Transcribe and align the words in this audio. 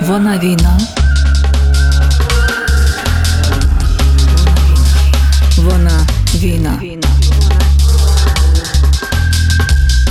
Вона 0.00 0.38
війна. 0.38 0.78
Вона 5.56 6.06
війна. 6.34 6.80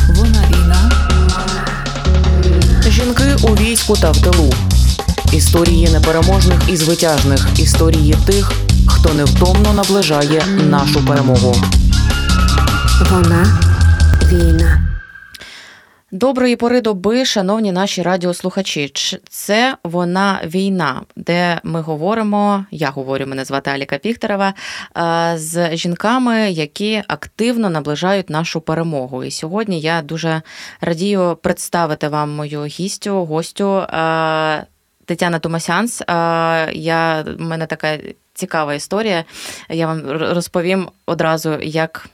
Вона 0.10 0.44
війна. 0.50 0.92
Жінки 2.88 3.36
у 3.42 3.47
війську 3.47 3.96
та 3.96 4.12
в 4.12 4.22
тилу. 4.22 4.54
Історії 5.31 5.90
непереможних 5.90 6.60
і 6.67 6.78
звитяжних. 6.78 7.47
Історії 7.60 8.15
тих, 8.26 8.51
хто 8.88 9.13
невтомно 9.13 9.74
наближає 9.74 10.46
нашу 10.69 11.06
перемогу. 11.06 11.56
Вона 13.12 13.60
війна. 14.31 14.87
Доброї 16.12 16.55
пори 16.55 16.81
доби, 16.81 17.26
шановні 17.26 17.71
наші 17.71 18.02
радіослухачі. 18.02 18.91
Це 19.30 19.77
вона 19.84 20.41
війна, 20.45 21.02
де 21.16 21.59
ми 21.63 21.82
говоримо. 21.82 22.66
Я 22.72 22.90
говорю, 22.90 23.26
мене 23.27 23.45
звати 23.45 23.72
Аліка 23.72 23.98
Піхтерева, 23.98 24.54
з 25.35 25.76
жінками, 25.76 26.52
які 26.52 27.04
активно 27.08 27.70
наближають 27.70 28.30
нашу 28.30 28.62
перемогу. 28.62 29.23
І 29.23 29.32
сьогодні 29.32 29.80
я 29.80 30.02
дуже 30.02 30.41
радію 30.82 31.38
представити 31.41 32.08
вам 32.08 32.32
мою 32.32 32.66
гістю, 32.66 33.26
гостю 33.26 33.84
Тетяна 35.05 35.40
Томасянс. 35.40 36.02
Я 36.74 37.26
в 37.38 37.41
мене 37.41 37.66
така 37.66 37.98
цікава 38.34 38.74
історія. 38.74 39.26
Я 39.70 39.88
вам 39.88 40.02
розповім 40.12 40.90
одразу, 41.05 41.60
як. 41.62 42.10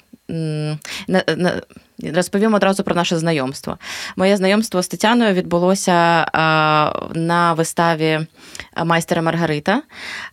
Розповім 2.00 2.54
одразу 2.54 2.84
про 2.84 2.96
наше 2.96 3.18
знайомство. 3.18 3.78
Моє 4.16 4.38
знайомство 4.38 4.82
з 4.82 4.88
Тетяною 4.88 5.34
відбулося 5.34 6.26
на 7.14 7.54
виставі 7.58 8.20
майстера 8.86 9.22
Маргарита. 9.22 9.82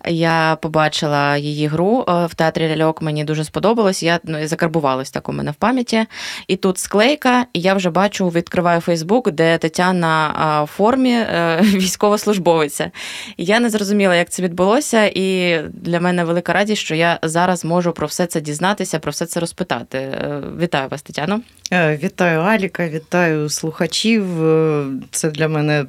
Я 0.08 0.58
побачила 0.62 1.36
її 1.36 1.66
гру 1.66 2.04
в 2.08 2.34
театрі 2.34 2.68
ляльок. 2.68 3.02
Мені 3.02 3.24
дуже 3.24 3.44
сподобалось. 3.44 4.02
Я 4.02 4.20
ну, 4.24 4.46
закарбувалась 4.46 5.10
так 5.10 5.28
у 5.28 5.32
мене 5.32 5.50
в 5.50 5.54
пам'яті. 5.54 6.06
І 6.46 6.56
тут 6.56 6.78
склейка, 6.78 7.46
і 7.52 7.60
я 7.60 7.74
вже 7.74 7.90
бачу, 7.90 8.28
відкриваю 8.28 8.80
Фейсбук, 8.80 9.30
де 9.30 9.58
Тетяна 9.58 10.62
в 10.62 10.66
формі 10.66 11.12
е, 11.12 11.60
військовослужбовиця. 11.62 12.90
Я 13.36 13.60
не 13.60 13.70
зрозуміла, 13.70 14.16
як 14.16 14.30
це 14.30 14.42
відбулося, 14.42 15.04
і 15.14 15.58
для 15.72 16.00
мене 16.00 16.24
велика 16.24 16.52
радість, 16.52 16.82
що 16.82 16.94
я 16.94 17.18
зараз 17.22 17.64
можу 17.64 17.92
про 17.92 18.06
все 18.06 18.26
це 18.26 18.40
дізнатися, 18.40 18.98
про 18.98 19.10
все 19.10 19.26
це 19.26 19.40
розпитати. 19.40 19.98
Е, 19.98 20.42
Вітаю 20.58 20.88
вас, 20.88 21.02
Тетяно. 21.02 21.40
Е, 21.72 21.98
Вітаю 22.02 22.40
Аліка, 22.40 22.88
вітаю 22.88 23.48
слухачів. 23.48 24.44
Е, 24.46 24.86
Це 25.10 25.30
для 25.30 25.48
мене 25.48 25.84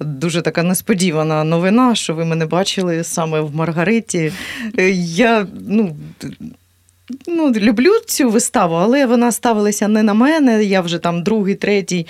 дуже 0.00 0.42
така 0.42 0.62
несподівана 0.62 1.44
новина, 1.44 1.94
що 1.94 2.14
ви 2.14 2.24
мене 2.24 2.46
бачили 2.46 3.04
саме 3.04 3.40
в 3.40 3.54
Маргариті. 3.54 4.32
Е, 4.78 4.90
Я 4.90 5.46
ну, 5.68 5.96
ну, 7.26 7.52
люблю 7.52 7.90
цю 8.06 8.30
виставу, 8.30 8.74
але 8.74 9.06
вона 9.06 9.32
ставилася 9.32 9.88
не 9.88 10.02
на 10.02 10.14
мене. 10.14 10.64
Я 10.64 10.80
вже 10.80 10.98
там 10.98 11.22
другий, 11.22 11.54
третій. 11.54 12.06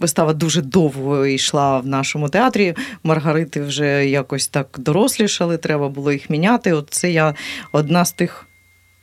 Вистава 0.00 0.32
дуже 0.32 0.62
довго 0.62 1.26
йшла 1.26 1.78
в 1.78 1.86
нашому 1.86 2.28
театрі. 2.28 2.74
Маргарити 3.04 3.62
вже 3.62 4.06
якось 4.06 4.48
так 4.48 4.68
дорослішали, 4.78 5.56
треба 5.56 5.88
було 5.88 6.12
їх 6.12 6.30
міняти. 6.30 6.72
От 6.72 6.86
це 6.90 7.10
я 7.10 7.34
одна 7.72 8.04
з 8.04 8.12
тих. 8.12 8.46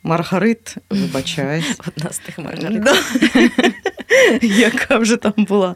Маргарит, 0.02 0.74
вибачаюсь. 0.90 1.78
Одна 1.96 2.10
з 2.10 2.18
тих 2.18 2.38
Маргарит. 2.38 2.82
Да. 2.82 2.94
Яка 4.42 4.98
вже 4.98 5.16
там 5.16 5.32
була 5.36 5.74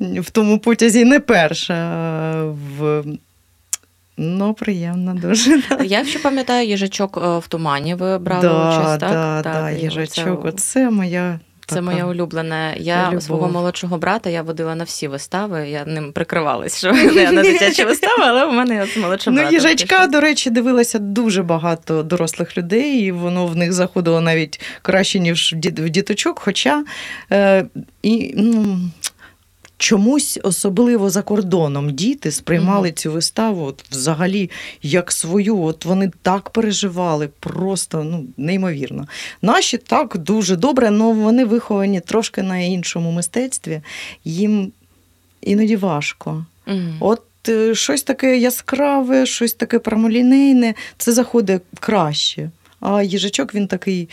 в 0.00 0.30
тому 0.30 0.58
потязі 0.58 1.04
не 1.04 1.20
перша. 1.20 2.44
В... 2.78 3.04
Ну, 4.16 4.54
приємно 4.54 5.14
дуже. 5.14 5.62
да. 5.70 5.84
Я 5.84 6.04
ще 6.04 6.18
пам'ятаю 6.18 6.68
їжачок 6.68 7.20
е, 7.24 7.38
в 7.38 7.48
тумані. 7.48 7.94
Ви 7.94 8.18
брали 8.18 8.42
да, 8.42 8.68
участь, 8.68 9.00
так? 9.00 9.10
да, 9.10 9.42
Так, 9.42 9.54
да, 9.54 9.70
їжачок. 9.70 10.42
Це, 10.42 10.48
Оце 10.48 10.90
моя. 10.90 11.40
Це 11.74 11.80
моя 11.80 12.06
улюблена. 12.06 12.74
Я 12.74 13.08
любов. 13.08 13.22
свого 13.22 13.48
молодшого 13.48 13.98
брата 13.98 14.30
я 14.30 14.42
водила 14.42 14.74
на 14.74 14.84
всі 14.84 15.08
вистави. 15.08 15.68
Я 15.68 15.84
ним 15.84 16.12
прикривалась, 16.12 16.78
що 16.78 16.94
я 17.14 17.32
на 17.32 17.42
дитячі 17.42 17.84
вистави, 17.84 18.22
але 18.22 18.44
у 18.44 18.52
мене 18.52 18.86
з 18.94 18.96
молодшим 18.96 19.34
Ну, 19.34 19.50
їжачка, 19.50 20.06
до 20.06 20.20
речі, 20.20 20.50
дивилася 20.50 20.98
дуже 20.98 21.42
багато 21.42 22.02
дорослих 22.02 22.58
людей, 22.58 22.98
і 22.98 23.12
воно 23.12 23.46
в 23.46 23.56
них 23.56 23.72
заходило 23.72 24.20
навіть 24.20 24.60
краще, 24.82 25.18
ніж 25.18 25.54
в 25.62 25.88
діточок. 25.88 26.38
Хоча 26.38 26.84
е, 27.32 27.64
і, 28.02 28.34
ну, 28.36 28.78
чомусь 29.82 30.38
особливо 30.42 31.10
за 31.10 31.22
кордоном 31.22 31.90
діти 31.90 32.30
сприймали 32.30 32.88
Мгм. 32.88 32.96
цю 32.96 33.12
виставу 33.12 33.64
от, 33.64 33.84
взагалі 33.90 34.50
як 34.82 35.12
свою. 35.12 35.62
От 35.62 35.84
вони 35.84 36.10
так 36.22 36.50
переживали, 36.50 37.28
просто 37.40 38.04
ну, 38.04 38.24
неймовірно. 38.36 39.06
Наші 39.42 39.78
так 39.78 40.18
дуже 40.18 40.56
добре, 40.56 40.88
але 40.88 41.12
вони 41.12 41.44
виховані 41.44 42.00
трошки 42.00 42.42
на 42.42 42.58
іншому 42.58 43.12
мистецтві. 43.12 43.80
Їм 44.24 44.72
іноді 45.40 45.76
важко. 45.76 46.46
Мгм. 46.66 46.96
От 47.00 47.22
е, 47.48 47.74
щось 47.74 48.02
таке 48.02 48.38
яскраве, 48.38 49.26
щось 49.26 49.54
таке 49.54 49.78
промолінейне, 49.78 50.74
це 50.98 51.12
заходить 51.12 51.62
краще. 51.80 52.50
А 52.80 53.02
їжачок 53.02 53.54
він 53.54 53.66
такий 53.66 54.08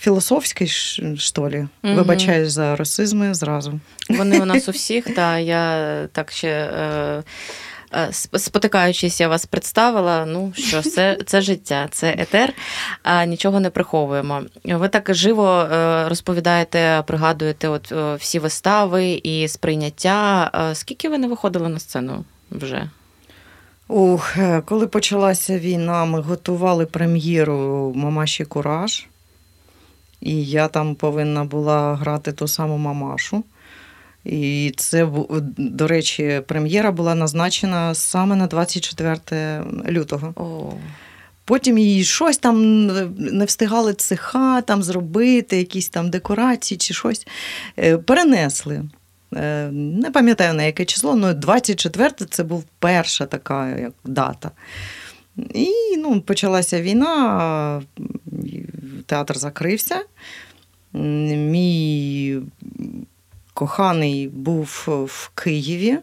філософський, 0.00 0.66
що 1.16 1.48
лі. 1.48 1.66
Мгм. 1.82 1.96
Вибачаюсь 1.96 2.52
за 2.52 2.76
расизми 2.76 3.34
зразу. 3.34 3.80
Вони 4.10 4.40
у 4.40 4.44
нас 4.44 4.68
у 4.68 4.72
всіх, 4.72 5.14
та 5.14 5.38
я 5.38 6.06
так 6.12 6.32
ще. 6.32 6.48
Е... 6.48 7.22
е, 7.94 8.08
Спотикаючись, 8.38 9.20
я 9.20 9.28
вас 9.28 9.46
представила. 9.46 10.26
Ну 10.26 10.52
що 10.56 10.82
це, 10.82 11.18
це 11.26 11.40
життя, 11.40 11.88
це 11.90 12.14
етер, 12.18 12.52
а 13.02 13.24
нічого 13.24 13.60
не 13.60 13.70
приховуємо. 13.70 14.42
Ви 14.64 14.88
так 14.88 15.14
живо 15.14 15.60
е, 15.60 16.08
розповідаєте, 16.08 17.02
пригадуєте 17.06 17.68
от 17.68 17.92
всі 18.20 18.38
вистави 18.38 19.20
і 19.22 19.48
сприйняття. 19.48 20.50
Е, 20.70 20.74
Скільки 20.74 21.08
ви 21.08 21.18
не 21.18 21.28
виходили 21.28 21.68
на 21.68 21.78
сцену 21.78 22.24
вже? 22.50 22.90
Ух, 23.88 24.36
коли 24.64 24.86
почалася 24.86 25.58
війна, 25.58 26.04
ми 26.04 26.20
готували 26.20 26.86
прем'єру 26.86 27.92
Мамаші 27.96 28.44
Кураж. 28.44 29.06
І 30.20 30.44
я 30.44 30.68
там 30.68 30.94
повинна 30.94 31.44
була 31.44 31.94
грати 31.94 32.32
ту 32.32 32.48
саму 32.48 32.78
мамашу. 32.78 33.44
І 34.24 34.74
це, 34.76 35.08
до 35.58 35.86
речі, 35.88 36.42
прем'єра 36.46 36.92
була 36.92 37.14
назначена 37.14 37.94
саме 37.94 38.36
на 38.36 38.46
24 38.46 39.64
лютого. 39.88 40.32
О, 40.36 40.72
Потім 41.44 41.78
їй 41.78 42.04
щось 42.04 42.38
там 42.38 42.86
не 43.16 43.44
встигали 43.44 43.94
цеха 43.94 44.60
там 44.60 44.82
зробити, 44.82 45.56
якісь 45.56 45.88
там 45.88 46.10
декорації 46.10 46.78
чи 46.78 46.94
щось. 46.94 47.26
Е, 47.78 47.98
Перенесли. 47.98 48.84
Е, 49.34 49.68
Не 49.72 50.10
пам'ятаю 50.10 50.54
на 50.54 50.62
яке 50.62 50.84
число, 50.84 51.12
але 51.12 51.34
24 51.34 52.10
це 52.30 52.44
був 52.44 52.64
перша 52.78 53.26
така 53.26 53.78
як 53.78 53.92
дата. 54.04 54.50
І 55.54 55.96
ну, 55.98 56.20
почалася 56.20 56.82
війна, 56.82 57.82
театр 59.08 59.38
закрився. 59.38 60.04
Мій 60.92 62.40
коханий 63.54 64.28
був 64.28 64.84
в 65.08 65.30
Києві, 65.34 65.98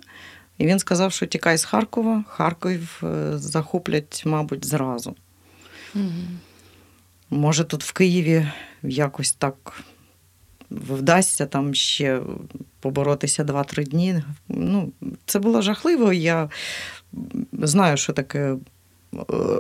і 0.57 0.65
він 0.65 0.79
сказав, 0.79 1.11
що 1.11 1.25
тікай 1.25 1.57
з 1.57 1.65
Харкова, 1.65 2.23
Харків 2.27 3.01
е, 3.03 3.37
захоплять, 3.37 4.23
мабуть, 4.25 4.65
зразу. 4.65 5.15
мгм. 5.93 6.39
Може, 7.29 7.63
тут 7.63 7.83
в 7.83 7.93
Києві 7.93 8.47
якось 8.83 9.31
так 9.31 9.83
вдасться 10.71 11.45
там 11.45 11.73
ще 11.73 12.21
поборотися 12.79 13.43
2-3 13.43 13.83
дні. 13.83 14.23
Ну, 14.47 14.91
це 15.25 15.39
було 15.39 15.61
жахливо. 15.61 16.13
Я 16.13 16.49
знаю, 17.53 17.97
що 17.97 18.13
таке 18.13 18.55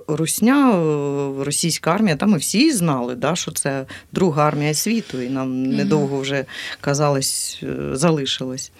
Русня, 0.07 0.71
е, 0.71 1.43
російська 1.43 1.91
армія. 1.91 2.15
Там 2.15 2.29
ми 2.29 2.37
всі 2.37 2.71
знали, 2.71 3.15
да, 3.15 3.35
що 3.35 3.51
це 3.51 3.85
друга 4.11 4.47
армія 4.47 4.73
світу, 4.73 5.21
і 5.21 5.29
нам 5.29 5.63
недовго 5.63 6.19
вже 6.19 6.45
казалось, 6.81 7.59
е, 7.63 7.95
залишилось. 7.95 8.71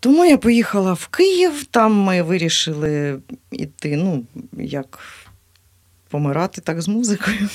Тому 0.00 0.24
я 0.24 0.38
поїхала 0.38 0.92
в 0.92 1.06
Київ, 1.06 1.64
там 1.64 1.94
ми 1.94 2.22
вирішили 2.22 3.20
йти, 3.50 3.96
ну, 3.96 4.24
як 4.52 4.98
помирати 6.08 6.60
так 6.60 6.82
з 6.82 6.88
музикою. 6.88 7.48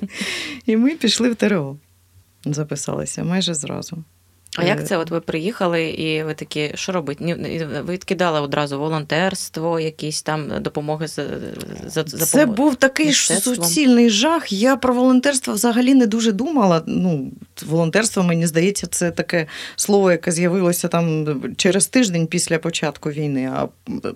І 0.66 0.76
ми 0.76 0.90
пішли 0.90 1.30
в 1.30 1.34
ТРО. 1.34 1.76
Записалися 2.44 3.24
майже 3.24 3.54
зразу. 3.54 4.04
А 4.56 4.64
як 4.64 4.86
це? 4.86 4.96
От 4.96 5.10
ви 5.10 5.20
приїхали 5.20 5.84
і 5.84 6.22
ви 6.22 6.34
такі, 6.34 6.72
що 6.74 6.92
робити? 6.92 7.24
Ні, 7.24 7.34
Ви 7.84 7.92
відкидали 7.92 8.40
одразу 8.40 8.78
волонтерство, 8.78 9.80
якісь 9.80 10.22
там 10.22 10.50
допомоги 10.60 11.06
за, 11.06 11.24
за, 11.86 12.04
за 12.06 12.26
Це 12.26 12.46
був 12.46 12.76
такий 12.76 13.12
суцільний 13.12 14.10
жах. 14.10 14.52
Я 14.52 14.76
про 14.76 14.94
волонтерство 14.94 15.54
взагалі 15.54 15.94
не 15.94 16.06
дуже 16.06 16.32
думала. 16.32 16.82
Ну, 16.86 17.32
волонтерство, 17.66 18.22
мені 18.22 18.46
здається, 18.46 18.86
це 18.86 19.10
таке 19.10 19.46
слово, 19.76 20.10
яке 20.10 20.32
з'явилося 20.32 20.88
там 20.88 21.26
через 21.56 21.86
тиждень 21.86 22.26
після 22.26 22.58
початку 22.58 23.10
війни. 23.10 23.52
А 23.54 23.68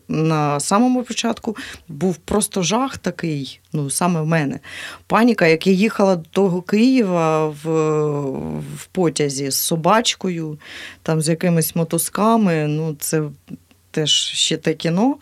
на 0.08 0.60
самому 0.60 1.02
початку 1.02 1.56
був 1.88 2.16
просто 2.16 2.62
жах 2.62 2.98
такий, 2.98 3.60
ну 3.72 3.90
саме 3.90 4.20
в 4.20 4.26
мене. 4.26 4.58
Паніка, 5.06 5.46
як 5.46 5.66
я 5.66 5.72
їхала 5.72 6.16
до 6.16 6.28
того 6.30 6.62
Києва 6.62 7.48
в, 7.48 7.70
в 8.76 8.86
потязі 8.92 9.50
з 9.50 9.56
собачкою, 9.56 10.58
там 11.02 11.20
з 11.20 11.28
якимись 11.28 11.76
мотузками. 11.76 12.66
Ну, 12.66 12.96
це 12.98 13.22
теж 13.90 14.10
ще 14.12 14.56
те 14.56 14.74
кіно. 14.74 15.16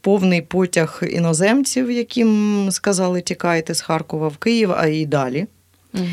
Повний 0.00 0.42
потяг 0.42 1.02
іноземців, 1.10 1.90
яким 1.90 2.68
сказали, 2.70 3.20
тікайте 3.20 3.74
з 3.74 3.80
Харкова 3.80 4.28
в 4.28 4.36
Київ, 4.36 4.72
а 4.72 4.86
і 4.86 5.06
далі. 5.06 5.46
Угу. 5.94 6.04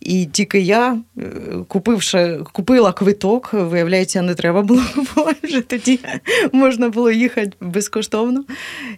І 0.00 0.26
тільки 0.26 0.60
я, 0.60 0.98
е, 1.18 1.22
купивши, 1.68 2.40
купила 2.52 2.92
квиток, 2.92 3.52
виявляється, 3.52 4.22
не 4.22 4.34
треба 4.34 4.62
було 4.62 4.82
вже 5.42 5.60
тоді 5.60 6.00
можна 6.52 6.88
було 6.88 7.10
їхати 7.10 7.52
безкоштовно. 7.60 8.44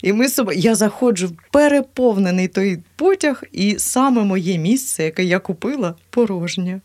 І 0.02 0.12
ми 0.12 0.28
собі, 0.28 0.54
я 0.56 0.75
заходжу 0.75 1.26
в 1.26 1.52
переповнений 1.52 2.49
той 2.49 2.78
потяг, 2.96 3.43
і 3.52 3.75
саме 3.78 4.25
моє 4.25 4.58
місце, 4.58 5.04
яке 5.04 5.25
я 5.25 5.38
купила, 5.38 5.94
порожнє. 6.10 6.81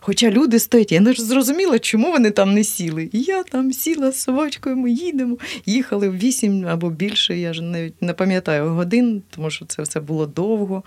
Хоча 0.00 0.30
люди 0.30 0.58
стоять, 0.58 0.92
я 0.92 1.00
не 1.00 1.12
ж 1.12 1.24
зрозуміла, 1.24 1.78
чому 1.78 2.12
вони 2.12 2.30
там 2.30 2.54
не 2.54 2.64
сіли. 2.64 3.10
Я 3.12 3.42
там 3.42 3.72
сіла 3.72 4.12
з 4.12 4.20
собачкою, 4.20 4.76
ми 4.76 4.90
їдемо. 4.90 5.36
Їхали 5.66 6.08
в 6.08 6.18
вісім 6.18 6.66
або 6.68 6.90
більше, 6.90 7.38
я 7.38 7.52
ж 7.52 7.62
навіть 7.62 8.02
не 8.02 8.12
пам'ятаю 8.12 8.68
годин, 8.68 9.22
тому 9.30 9.50
що 9.50 9.64
це 9.64 9.82
все 9.82 10.00
було 10.00 10.26
довго. 10.26 10.82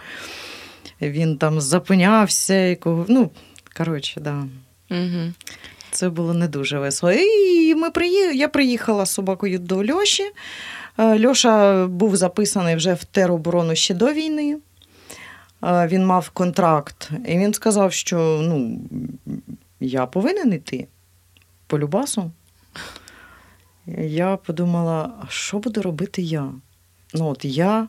Він 1.02 1.38
там 1.38 1.62
зупинявся, 1.62 2.68
і. 2.68 2.78
Ну, 2.86 3.32
коротше, 3.78 4.22
да. 4.22 4.48
Угу. 4.92 5.34
Це 5.92 6.10
було 6.10 6.34
не 6.34 6.48
дуже 6.48 6.80
весело. 6.80 7.12
І 7.12 7.76
ми 7.76 7.92
приїхали, 7.92 8.36
я 8.36 8.48
приїхала 8.48 9.06
з 9.06 9.12
собакою 9.12 9.60
до 9.60 9.86
Льоші. 9.86 10.24
Е, 10.98 11.28
Льоша 11.28 11.88
був 11.88 12.16
записаний 12.16 12.76
вже 12.76 12.94
в 12.94 13.04
тероборону 13.04 13.76
ще 13.76 13.94
до 13.94 14.14
війни. 14.14 14.58
Е, 15.64 15.88
Він 15.88 16.06
мав 16.06 16.30
контракт, 16.30 17.12
і 17.28 17.38
він 17.38 17.54
сказав, 17.54 17.94
що 17.94 18.40
ну, 18.44 18.80
я 19.80 20.06
повинен 20.06 20.54
йти 20.54 20.88
по 21.68 21.80
Любасу. 21.80 22.32
Я 23.98 24.38
подумала, 24.38 25.12
а 25.22 25.26
що 25.30 25.60
буду 25.60 25.82
робити 25.82 26.22
я? 26.22 26.52
Ну, 27.14 27.28
от 27.28 27.46
я 27.46 27.88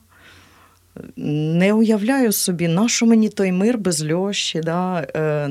не 1.16 1.72
уявляю 1.72 2.32
собі, 2.32 2.68
на 2.68 2.88
що 2.88 3.06
мені 3.06 3.28
той 3.28 3.52
мир 3.52 3.78
без 3.78 4.12
Льоші. 4.12 4.60
Да? 4.60 5.06
Е, 5.16 5.50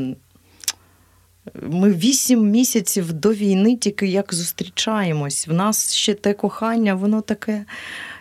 Ми 1.62 1.92
вісім 1.94 2.50
місяців 2.50 3.14
до 3.14 3.34
війни 3.34 3.76
тільки 3.76 4.08
як 4.08 4.34
зустрічаємось. 4.34 5.48
В 5.48 5.54
нас 5.54 5.94
ще 5.94 6.14
те 6.14 6.34
кохання, 6.34 6.96
воно 6.96 7.22
таке 7.22 7.66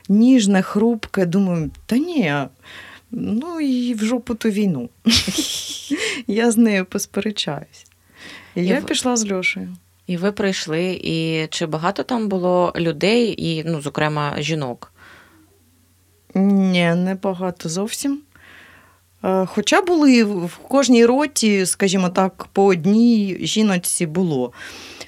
ніжне, 0.09 0.63
хрупке. 0.63 1.27
Думаю, 1.27 1.71
та 1.87 1.97
ні, 1.97 2.35
ну 3.11 3.61
і 3.61 3.95
в 3.95 4.05
жопу 4.05 4.35
ту 4.35 4.49
війну. 4.49 4.89
Я 6.27 6.51
з 6.51 6.57
нею 6.57 6.85
посперечаюсь. 6.85 7.87
І 8.55 8.65
я 8.65 8.81
пішла 8.81 9.17
з 9.17 9.33
Льошею. 9.33 9.77
І 10.07 10.17
ви 10.17 10.33
прийшли, 10.33 11.01
і 11.03 11.47
чи 11.51 11.67
багато 11.67 12.03
там 12.03 12.29
було 12.29 12.73
людей, 12.77 13.35
і, 13.39 13.65
ну, 13.67 13.81
зокрема, 13.81 14.35
жінок? 14.39 14.94
Ні, 16.35 16.95
не 16.95 17.19
багато 17.23 17.69
зовсім. 17.69 18.21
Е, 19.25 19.47
Хоча 19.47 19.83
були 19.83 20.25
в 20.25 20.57
кожній 20.57 21.07
роті, 21.07 21.67
скажімо 21.67 22.09
так, 22.09 22.47
по 22.53 22.65
одній 22.65 23.39
жіночці 23.41 24.07
було. 24.07 24.53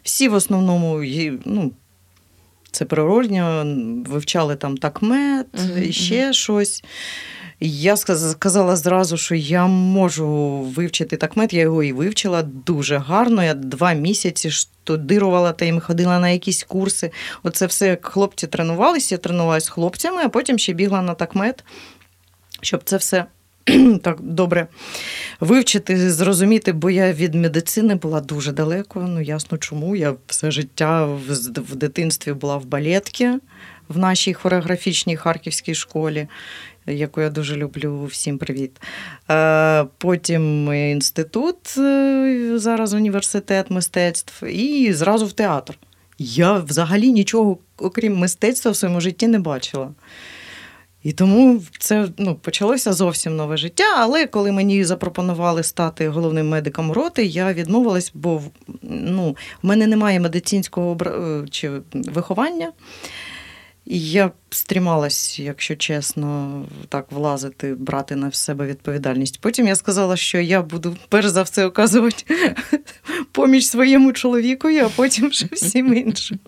Всі 0.02 0.28
в 0.28 0.34
основному 0.34 1.02
ну, 1.44 1.72
це 2.70 2.84
природньо, 2.84 3.64
вивчали 4.06 4.56
там 4.56 4.76
такмет, 4.76 5.46
угу, 5.54 5.92
ще 5.92 6.32
щось. 6.32 6.84
Я 7.60 7.96
сказала 7.96 8.76
зразу, 8.76 9.16
що 9.16 9.34
я 9.34 9.66
можу 9.66 10.26
вивчити 10.76 11.16
такмет, 11.16 11.52
я 11.52 11.60
його 11.60 11.82
і 11.82 11.92
вивчила 11.92 12.42
дуже 12.42 12.96
гарно. 12.96 13.44
Я 13.44 13.54
два 13.54 13.92
місяці 13.92 14.50
штудирувала 14.50 15.52
та 15.52 15.64
їм 15.64 15.80
ходила 15.80 16.18
на 16.18 16.28
якісь 16.30 16.64
курси. 16.64 17.10
Оце 17.42 17.66
все 17.66 17.86
як 17.88 18.06
хлопці 18.06 18.46
тренувалися, 18.46 19.14
я 19.14 19.18
тренувалася 19.18 19.66
з 19.66 19.68
хлопцями, 19.68 20.22
а 20.24 20.28
потім 20.28 20.58
ще 20.58 20.72
бігла 20.72 21.02
на 21.02 21.14
такмет, 21.14 21.64
щоб 22.60 22.80
це 22.84 22.96
все 22.96 23.24
так 24.02 24.20
добре 24.20 24.66
вивчити, 25.40 26.10
зрозуміти, 26.10 26.72
бо 26.72 26.90
я 26.90 27.12
від 27.12 27.34
медицини 27.34 27.94
була 27.94 28.20
дуже 28.20 28.52
далеко. 28.52 29.00
Ну, 29.08 29.20
ясно 29.20 29.58
чому. 29.58 29.96
Я 29.96 30.14
все 30.26 30.50
життя 30.50 31.04
в, 31.04 31.20
в 31.56 31.76
дитинстві 31.76 32.32
була 32.32 32.56
в 32.56 32.64
балетці 32.64 33.38
в 33.88 33.98
нашій 33.98 34.34
хореографічній 34.34 35.16
харківській 35.16 35.74
школі, 35.74 36.28
яку 36.86 37.20
я 37.20 37.30
дуже 37.30 37.56
люблю. 37.56 38.04
Всім 38.04 38.38
привіт. 38.38 38.80
Е, 39.30 39.86
Потім 39.98 40.72
інститут, 40.72 41.78
е, 41.78 42.52
зараз 42.54 42.94
університет 42.94 43.70
мистецтв, 43.70 44.44
і 44.44 44.92
зразу 44.92 45.26
в 45.26 45.32
театр. 45.32 45.78
Я 46.18 46.58
взагалі 46.58 47.12
нічого, 47.12 47.58
окрім 47.78 48.16
мистецтва, 48.16 48.70
в 48.70 48.76
своєму 48.76 49.00
житті 49.00 49.28
не 49.28 49.38
бачила. 49.38 49.90
І 51.06 51.12
тому 51.12 51.62
це 51.78 52.08
ну, 52.18 52.34
почалося 52.34 52.92
зовсім 52.92 53.36
нове 53.36 53.56
життя. 53.56 53.84
Але 53.96 54.26
коли 54.26 54.52
мені 54.52 54.84
запропонували 54.84 55.62
стати 55.62 56.08
головним 56.08 56.48
медиком 56.48 56.92
роти, 56.92 57.24
я 57.24 57.52
відмовилась, 57.52 58.10
бо 58.14 58.42
ну, 58.82 59.36
в 59.62 59.66
мене 59.66 59.86
немає 59.86 60.20
медицинського 60.20 60.96
е, 61.06 61.48
чи 61.50 61.70
виховання. 61.92 62.72
І 63.86 64.00
я 64.00 64.30
стрімалась, 64.50 65.38
якщо 65.38 65.76
чесно, 65.76 66.62
так 66.88 67.12
влазити, 67.12 67.74
брати 67.74 68.16
на 68.16 68.32
себе 68.32 68.66
відповідальність. 68.66 69.40
Потім 69.40 69.66
я 69.66 69.76
сказала, 69.76 70.16
що 70.16 70.40
я 70.40 70.62
буду 70.62 70.96
перш 71.08 71.26
за 71.26 71.42
все 71.42 71.66
оказувати 71.66 72.24
поміч 73.32 73.66
своєму 73.66 74.12
чоловікові, 74.12 74.78
а 74.78 74.88
потім 74.88 75.28
вже 75.28 75.46
всім 75.52 75.94
іншим. 75.94 76.38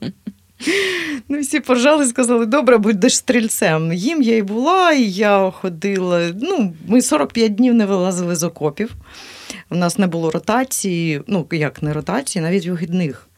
Ну, 1.28 1.40
всі 1.40 1.60
поржали, 1.60 2.06
сказали, 2.06 2.46
добре, 2.46 2.78
будеш 2.78 3.16
стрільцем. 3.16 3.92
Їм 3.92 4.22
я 4.22 4.36
і 4.36 4.42
була, 4.42 4.92
і 4.92 5.10
я 5.10 5.50
ходила. 5.50 6.30
Ну, 6.42 6.74
ми 6.86 7.02
45 7.02 7.54
днів 7.54 7.74
не 7.74 7.86
вилазили 7.86 8.36
з 8.36 8.42
окопів. 8.42 8.94
У 9.70 9.76
нас 9.76 9.98
не 9.98 10.06
було 10.06 10.30
ротації, 10.30 11.22
ну, 11.26 11.46
як 11.52 11.82
не 11.82 11.92
ротації, 11.92 12.42
навіть 12.42 12.66
вихідних. 12.66 13.28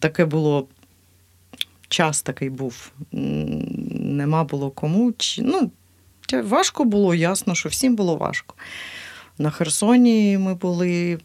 Таке 0.00 0.24
було. 0.24 0.68
Час 1.88 2.22
такий 2.22 2.50
був. 2.50 2.92
Нема 3.12 4.44
було 4.44 4.70
кому. 4.70 5.12
Чи- 5.12 5.42
Ну, 5.42 5.70
важко 6.44 6.84
було, 6.84 7.14
ясно, 7.14 7.54
що 7.54 7.68
всім 7.68 7.96
було 7.96 8.16
важко. 8.16 8.54
На 9.38 9.50
Херсоні 9.50 10.38
ми 10.38 10.54
були, 10.54 11.12
е, 11.12 11.18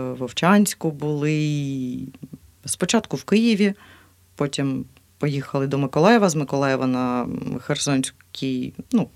в 0.00 0.14
Вовчанську 0.18 0.90
були, 0.90 1.98
спочатку 2.64 3.16
в 3.16 3.24
Києві, 3.24 3.74
потім 4.34 4.84
поїхали 5.18 5.66
до 5.66 5.78
Миколаєва, 5.78 6.28
з 6.28 6.34
Миколаєва 6.34 6.86
на 6.86 7.26
Херсонській, 7.60 8.72
ну, 8.92 9.08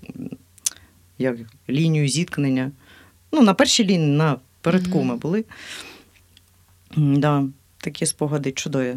як 1.19 1.37
лінію 1.69 2.07
зіткнення. 2.07 2.71
Ну, 3.31 3.41
на 3.41 3.53
першій 3.53 3.83
лінії, 3.85 4.11
на 4.17 4.37
передку 4.61 4.97
Мгм. 4.97 5.07
ми 5.07 5.15
були. 5.15 5.45
Да, 6.97 7.43
такі 7.77 8.05
спогади 8.05 8.51
чудові. 8.51 8.95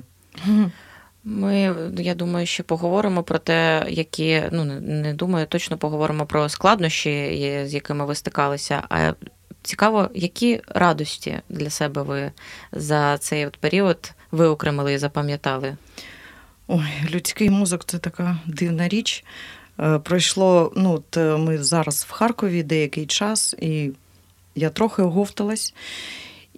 Ми, 1.25 1.75
я 1.99 2.15
думаю, 2.15 2.47
ще 2.47 2.62
поговоримо 2.62 3.23
про 3.23 3.39
те, 3.39 3.87
які 3.89 4.43
ну 4.53 4.65
не- 4.65 5.15
думаю, 5.15 5.47
точно 5.47 5.79
поговоримо 5.79 6.27
про 6.27 6.49
складнощі, 6.49 7.11
з 7.67 7.75
якими 7.75 8.07
ви 8.07 8.15
стикалися. 8.15 8.83
А 8.89 9.12
цікаво, 9.62 10.11
які 10.15 10.61
радості 10.69 11.41
для 11.49 11.71
себе 11.71 12.03
ви 12.03 12.33
за 12.73 13.19
цей 13.19 13.47
от 13.47 13.57
період 13.57 14.12
виокремили 14.33 14.93
і 14.95 14.99
запам'ятали? 14.99 15.77
Ой, 16.69 16.87
людський 17.11 17.50
мозок 17.50 17.85
це 17.85 17.99
така 17.99 18.39
дивна 18.47 18.89
річ. 18.89 19.25
Е, 19.81 19.99
Пройшло, 19.99 20.73
ну, 20.77 20.93
от 20.93 21.17
е, 21.17 21.37
ми 21.37 21.62
зараз 21.62 22.07
в 22.09 22.12
Харкові 22.12 22.62
деякий 22.62 23.07
час, 23.07 23.55
і 23.61 23.91
я 24.55 24.71
трохи 24.71 25.03
оговталась, 25.03 25.75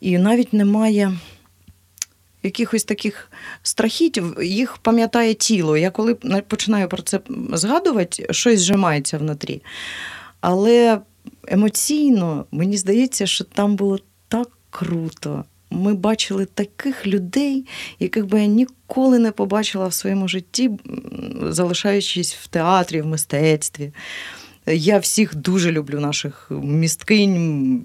і 0.01 0.19
навіть 0.19 0.53
немає 0.53 1.13
якихось 2.43 2.85
таких 2.85 3.31
страхітів, 3.63 4.37
їх 4.43 4.77
пам'ятає 4.77 5.35
тіло. 5.35 5.77
Я 5.77 5.91
коли 5.91 6.17
на- 6.23 6.41
починаю 6.41 6.89
про 6.89 7.03
це 7.03 7.21
згадувати, 7.53 8.27
щось 8.31 8.61
зжимається 8.61 9.19
внутрі. 9.19 9.63
Але 10.41 11.01
емоційно 11.49 12.47
мені 12.51 12.77
здається, 12.77 13.27
що 13.27 13.45
там 13.45 13.77
було 13.77 13.99
так 14.29 14.49
круто. 14.71 15.45
ми 15.75 15.95
бачили 15.95 16.45
таких 16.45 17.07
людей, 17.07 17.67
яких 17.99 18.27
би 18.27 18.41
я 18.41 18.47
ніколи 18.47 19.19
не 19.19 19.31
побачила 19.33 19.87
в 19.87 19.95
своєму 19.95 20.29
житті, 20.29 20.71
залишаючись 21.43 22.35
в 22.35 22.47
театрі, 22.47 23.03
в 23.03 23.07
мистецтві. 23.07 23.93
Я 24.67 24.99
всіх 24.99 25.35
дуже 25.35 25.73
люблю, 25.73 26.01
наших 26.01 26.47
місткинь. 26.51 27.83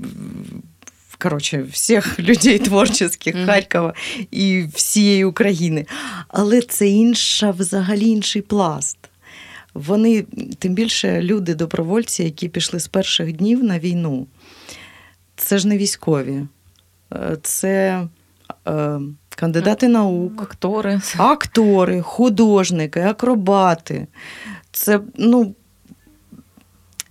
Коротше, 1.19 1.65
всіх 1.71 2.19
людей 2.19 2.59
творчих. 2.59 3.11
Харкова 3.45 3.93
і 4.31 4.65
всієї 4.73 5.25
України. 5.25 5.85
Але 6.27 6.61
це 6.61 6.87
інша, 6.87 7.51
взагалі 7.51 8.05
інший 8.05 8.41
пласт. 8.41 8.97
Вони, 9.73 10.21
тим 10.59 10.73
більше, 10.73 11.21
люди-добровольці, 11.21 12.23
які 12.23 12.49
пішли 12.49 12.79
з 12.79 12.87
перших 12.87 13.33
днів 13.33 13.63
на 13.63 13.79
війну. 13.79 14.27
Це 15.35 15.57
ж 15.57 15.67
не 15.67 15.77
військові, 15.77 16.41
е, 17.13 17.37
це 17.43 18.03
е, 18.67 18.99
кандидати 19.29 19.87
наук, 19.87 20.41
актори, 20.41 21.01
актори, 21.17 22.01
художники, 22.01 23.01
акробати. 23.01 24.07
Це 24.71 24.99
ну, 25.17 25.55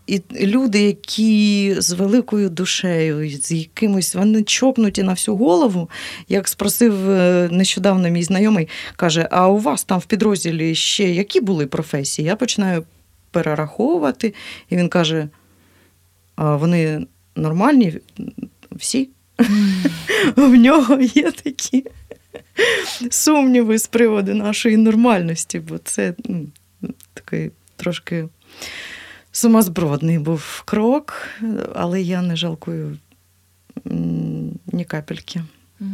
і 0.06 0.22
люди, 0.40 0.80
які 0.82 1.74
з 1.78 1.92
великою 1.92 2.50
душею, 2.50 3.30
з 3.30 3.52
якимось 3.52 4.14
вони 4.14 4.42
чокнуті 4.42 5.02
на 5.02 5.12
всю 5.12 5.36
голову. 5.36 5.90
Як 6.28 6.48
спросив 6.48 7.10
е, 7.10 7.48
нещодавно 7.52 8.08
мій 8.08 8.22
знайомий, 8.22 8.68
каже: 8.96 9.28
А 9.30 9.48
у 9.48 9.58
вас 9.58 9.84
там 9.84 9.98
в 9.98 10.04
підрозділі 10.04 10.74
ще 10.74 11.10
які 11.10 11.40
були 11.40 11.66
професії? 11.66 12.28
Я 12.28 12.36
починаю 12.36 12.84
перераховувати, 13.30 14.34
і 14.70 14.76
він 14.76 14.88
каже: 14.88 15.28
а 16.36 16.56
вони 16.56 17.06
нормальні 17.36 18.00
всі? 18.72 19.08
В 20.36 20.48
нього 20.56 20.98
є 21.00 21.30
такі 21.30 21.84
сумніви 23.10 23.78
з 23.78 23.86
приводу 23.86 24.34
нашої 24.34 24.76
нормальності, 24.76 25.58
бо 25.58 25.78
це 25.78 26.14
ну, 26.28 26.46
такий 27.14 27.50
трошки 27.76 28.28
сумасбродний 29.36 30.18
був 30.18 30.62
крок, 30.64 31.28
але 31.74 32.02
я 32.02 32.22
не 32.22 32.36
жалкую 32.36 32.98
ні 34.66 34.84
капельки. 34.88 35.42
От 35.80 35.86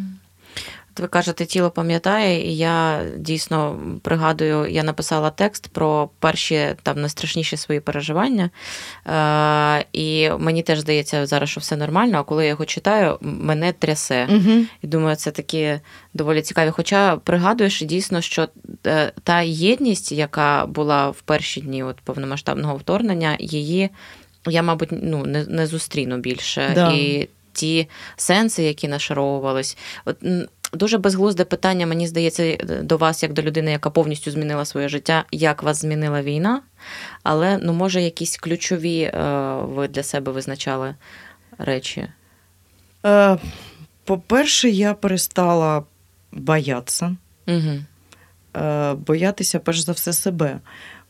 ви 0.98 1.08
кажете, 1.08 1.46
тіло 1.46 1.70
пам'ятає, 1.70 2.50
і 2.50 2.56
я 2.56 3.04
дійсно 3.16 3.80
пригадую, 4.02 4.66
я 4.70 4.82
написала 4.82 5.30
текст 5.30 5.68
про 5.68 6.10
перші 6.18 6.66
там 6.82 7.00
найстрашніші 7.00 7.56
свої 7.56 7.80
переживання. 7.80 8.50
Е, 9.06 9.84
І 9.92 10.30
мені 10.38 10.62
теж 10.62 10.78
здається 10.78 11.26
зараз, 11.26 11.50
що 11.50 11.60
все 11.60 11.76
нормально, 11.76 12.18
а 12.18 12.22
коли 12.22 12.44
я 12.44 12.48
його 12.48 12.64
читаю, 12.64 13.18
мене 13.20 13.72
трясе. 13.72 14.28
Угу. 14.30 14.64
І 14.82 14.86
думаю, 14.86 15.16
це 15.16 15.30
такі 15.30 15.80
доволі 16.14 16.42
цікаві. 16.42 16.70
Хоча 16.70 17.16
пригадуєш 17.16 17.82
дійсно, 17.82 18.20
що 18.20 18.48
е, 18.86 19.12
та 19.24 19.40
єдність, 19.40 20.12
яка 20.12 20.66
була 20.66 21.10
в 21.10 21.20
перші 21.20 21.60
дні 21.60 21.82
от 21.82 21.96
повномасштабного 22.00 22.76
вторгнення, 22.76 23.36
її 23.40 23.90
я, 24.46 24.62
мабуть, 24.62 24.88
ну, 24.92 25.26
не 25.26 25.44
не 25.44 25.66
зустріну 25.66 26.18
більше. 26.18 26.72
Да. 26.74 26.92
І 26.92 27.28
ті 27.52 27.88
сенси, 28.16 28.62
які 28.62 28.88
нашаровувались. 28.88 29.76
От 30.04 30.16
Дуже 30.72 30.98
безглузде 30.98 31.44
питання, 31.44 31.86
мені 31.86 32.06
здається, 32.06 32.56
до 32.82 32.96
вас, 32.96 33.22
як 33.22 33.32
до 33.32 33.42
людини, 33.42 33.70
яка 33.70 33.90
повністю 33.90 34.30
змінила 34.30 34.64
своє 34.64 34.88
життя, 34.88 35.24
як 35.32 35.62
вас 35.62 35.80
змінила 35.80 36.22
війна. 36.22 36.62
Але 37.22 37.58
ну, 37.62 37.72
може, 37.72 38.02
якісь 38.02 38.36
ключові 38.36 39.00
е, 39.02 39.12
ви 39.62 39.88
для 39.88 40.02
себе 40.02 40.32
визначали 40.32 40.94
речі? 41.58 42.08
Е, 43.06 43.38
По-перше, 44.04 44.68
я 44.70 44.94
перестала 44.94 45.84
боятися. 46.32 47.16
Угу. 47.48 47.82
Е, 48.56 48.94
боятися, 48.94 49.58
перш 49.58 49.78
за 49.78 49.92
все, 49.92 50.12
себе 50.12 50.60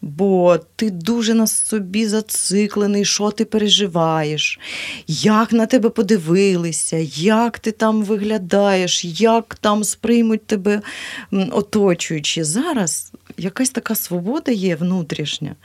бо 0.02 0.59
ти 0.76 0.90
дуже 0.90 1.35
на 1.35 1.47
собі 1.47 2.06
зациклений, 2.06 3.04
що 3.04 3.30
ти 3.30 3.44
переживаєш, 3.44 4.61
як 5.06 5.52
на 5.52 5.66
тебе 5.66 5.88
подивилися, 5.88 6.97
як 7.16 7.59
ти 7.59 7.73
там 7.73 8.02
виглядаєш, 8.02 9.04
як 9.04 9.54
там 9.54 9.85
сприймуть 9.85 10.47
тебе 10.47 10.82
оточуючи. 11.30 12.44
Зараз 12.44 13.12
якась 13.37 13.71
така 13.71 13.94
свобода 13.94 14.52
є 14.52 14.76
внутрішня. 14.76 15.56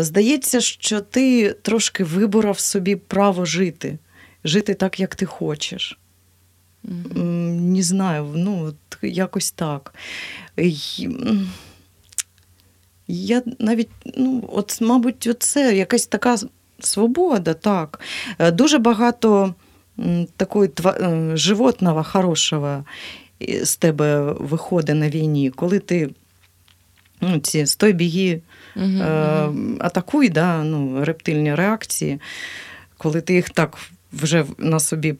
Здається, 0.00 0.60
що 0.60 1.00
ти 1.00 1.52
трошки 1.62 2.04
виборав 2.04 2.58
собі 2.58 2.96
право 2.96 3.44
жити, 3.44 3.98
жити 4.44 4.74
так, 4.74 5.00
як 5.00 5.14
ти 5.14 5.26
хочеш. 5.26 5.98
Mm-hmm. 6.84 7.22
Не 7.60 7.82
знаю, 7.82 8.32
ну, 8.34 8.74
якось 9.02 9.50
так. 9.50 9.94
Я 13.08 13.42
навіть, 13.58 13.88
ну, 14.16 14.44
от, 14.52 14.80
мабуть, 14.80 15.36
це 15.38 15.76
якась 15.76 16.06
така 16.06 16.36
свобода, 16.80 17.54
так. 17.54 18.00
Е, 18.38 18.50
дуже 18.50 18.78
багато 18.78 19.54
такої 20.36 20.70
е, 20.86 21.30
животного 21.34 22.02
хорошого 22.02 22.84
з 23.62 23.76
тебе 23.76 24.32
виходить 24.32 24.96
на 24.96 25.08
війні, 25.08 25.50
коли 25.50 25.78
ти 25.78 26.10
ну, 27.20 27.38
ці 27.38 27.66
стой 27.66 27.92
біги, 27.92 28.40
угу, 28.76 28.86
е, 28.86 29.48
атакуй, 29.80 30.28
да, 30.28 30.62
ну, 30.62 31.04
рептильні 31.04 31.54
реакції, 31.54 32.20
коли 32.98 33.20
ти 33.20 33.34
їх 33.34 33.50
так 33.50 33.78
вже 34.12 34.44
на 34.58 34.80
собі 34.80 35.14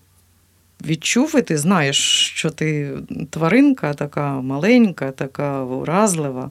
відчув, 0.86 1.34
і 1.38 1.42
ти 1.42 1.58
знаєш, 1.58 1.98
що 2.34 2.50
ти 2.50 2.90
тваринка 3.30 3.94
така 3.94 4.40
маленька, 4.40 5.10
така 5.10 5.62
уразлива 5.62 6.50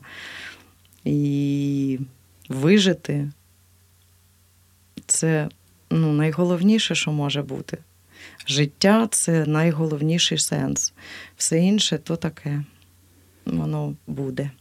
і 1.05 2.00
вижити 2.50 3.31
це 5.05 5.50
ну, 5.89 6.13
найголовніше, 6.13 6.95
що 6.95 7.12
може 7.12 7.41
бути. 7.41 7.77
Життя 8.48 9.07
це 9.12 9.45
найголовніший 9.45 10.38
сенс. 10.38 10.93
Все 11.38 11.60
інше 11.60 11.98
то 11.98 12.15
таке, 12.15 12.63
воно 13.45 13.95
буде. 14.07 14.51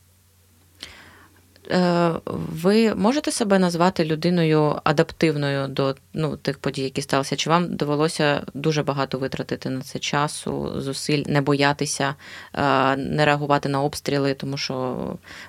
Е, 1.70 2.12
ви 2.26 2.94
можете 2.94 3.30
себе 3.30 3.58
назвати 3.58 4.04
людиною 4.04 4.80
адаптивною 4.84 5.68
до 5.68 5.94
ну, 6.14 6.36
тих 6.36 6.58
подій, 6.58 6.82
які 6.82 7.02
сталися? 7.02 7.36
Чи 7.36 7.50
вам 7.50 7.76
довелося 7.76 8.42
дуже 8.54 8.82
багато 8.82 9.18
витратити 9.18 9.70
на 9.70 9.80
це 9.80 9.98
часу, 9.98 10.72
зусиль, 10.80 11.22
не 11.26 11.40
боятися, 11.40 12.14
е, 12.54 12.96
не 12.96 13.24
реагувати 13.24 13.68
на 13.68 13.82
обстріли, 13.82 14.34
тому 14.34 14.56
що. 14.56 14.96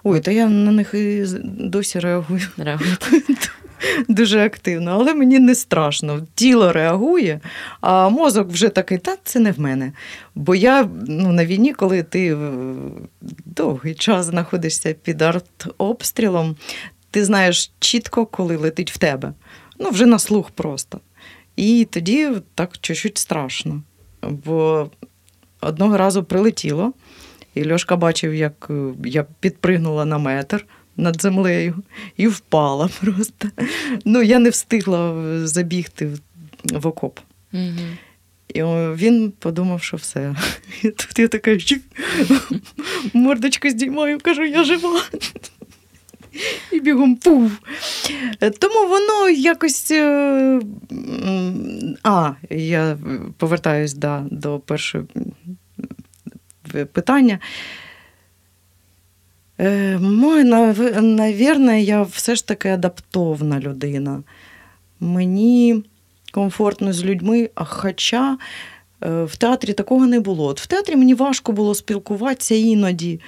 Ой, 0.04 0.20
та 0.20 0.32
я 0.32 0.48
на 0.48 0.72
них 0.72 0.94
і 0.94 1.26
досі 1.44 2.00
реагую. 2.00 2.42
Реагуєте? 2.58 3.06
дуже 4.10 4.46
активно, 4.46 4.92
але 4.92 5.14
мені 5.14 5.40
не 5.40 5.56
страшно. 5.56 6.28
Тіло 6.36 6.72
реагує, 6.72 7.40
а 7.82 8.10
мозок 8.10 8.50
вже 8.50 8.70
такий, 8.70 8.98
та 8.98 9.18
це 9.24 9.40
не 9.40 9.52
в 9.52 9.60
мене. 9.60 9.92
Бо 10.36 10.56
я 10.56 10.90
ну, 11.08 11.32
на 11.32 11.46
війні, 11.46 11.74
коли 11.74 12.04
ти 12.04 12.38
довгий 13.46 13.96
час 13.96 14.26
знаходишся 14.26 14.94
під 14.94 15.22
артобстрілом, 15.22 16.56
ти 17.12 17.26
знаєш 17.26 17.72
чітко, 17.80 18.26
коли 18.26 18.58
летить 18.58 18.92
в 18.92 18.98
тебе. 18.98 19.34
Ну, 19.80 19.90
вже 19.90 20.06
на 20.06 20.20
слух 20.20 20.50
просто. 20.50 21.00
І 21.56 21.88
тоді 21.92 22.32
так 22.56 22.78
чуть-чуть 22.82 23.18
страшно. 23.18 23.82
Бо 24.22 24.90
одного 25.62 25.98
разу 25.98 26.24
прилетіло, 26.24 26.94
і 27.54 27.72
Льошка 27.72 27.96
бачив, 27.96 28.34
як 28.34 28.72
я 29.06 29.26
підпригнула 29.40 30.06
на 30.06 30.18
метр 30.18 30.66
над 30.98 31.22
землею 31.22 31.76
і 32.18 32.28
впала 32.28 32.90
просто. 33.02 33.50
Ну, 34.06 34.22
я 34.22 34.40
не 34.40 34.50
встигла 34.50 35.16
забігти 35.48 36.10
в 36.64 36.88
окоп. 36.88 37.20
Угу. 37.54 37.80
І 38.54 38.64
він 38.96 39.34
подумав, 39.40 39.84
що 39.84 39.98
все. 39.98 40.36
І 40.84 40.90
Тут 40.90 41.20
я 41.20 41.28
така 41.28 41.58
мордочку 43.14 43.70
здіймаю, 43.70 44.20
кажу, 44.20 44.44
я 44.44 44.64
жива. 44.64 45.02
І 46.72 46.80
бігом 46.80 47.16
пув. 47.16 47.52
Тому 48.60 48.90
воно 48.90 49.30
якось. 49.30 49.92
Е, 49.92 50.62
а, 52.04 52.32
я 52.50 52.98
повертаюсь 53.38 53.94
да, 53.94 54.26
до 54.32 54.60
першого 54.60 55.06
питання. 56.94 57.40
Е, 59.64 59.98
Мой, 59.98 60.44
навірно, 61.02 61.74
я 61.74 62.02
все 62.02 62.36
ж 62.36 62.48
таки 62.48 62.70
адаптовна 62.70 63.60
людина. 63.60 64.24
Мені 65.00 65.84
комфортно 66.32 66.94
з 66.94 67.06
людьми, 67.06 67.50
а 67.56 67.64
хоча 67.64 68.38
Е, 69.06 69.24
В 69.24 69.36
театрі 69.36 69.74
такого 69.74 70.08
не 70.08 70.20
було. 70.20 70.46
От 70.46 70.62
В 70.62 70.66
театрі 70.68 70.96
мені 70.96 71.14
важко 71.14 71.52
було 71.52 71.76
спілкуватися 71.76 72.56
іноді, 72.56 73.20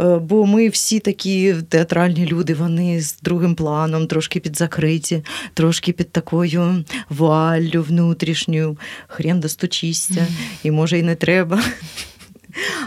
е, 0.00 0.18
бо 0.18 0.46
ми 0.46 0.68
всі 0.68 0.98
такі 1.00 1.54
театральні 1.68 2.26
люди, 2.26 2.54
вони 2.54 3.00
з 3.00 3.18
другим 3.22 3.54
планом, 3.54 4.06
трошки 4.06 4.40
підзакриті, 4.40 5.22
трошки 5.54 5.92
під 5.92 6.10
такою 6.12 6.84
вуаллю 7.08 7.82
внутрішньою, 7.82 8.76
хрен 9.08 9.40
достучишся, 9.40 10.26
і 10.62 10.70
може 10.70 10.98
і 10.98 11.02
не 11.02 11.14
треба. 11.14 11.62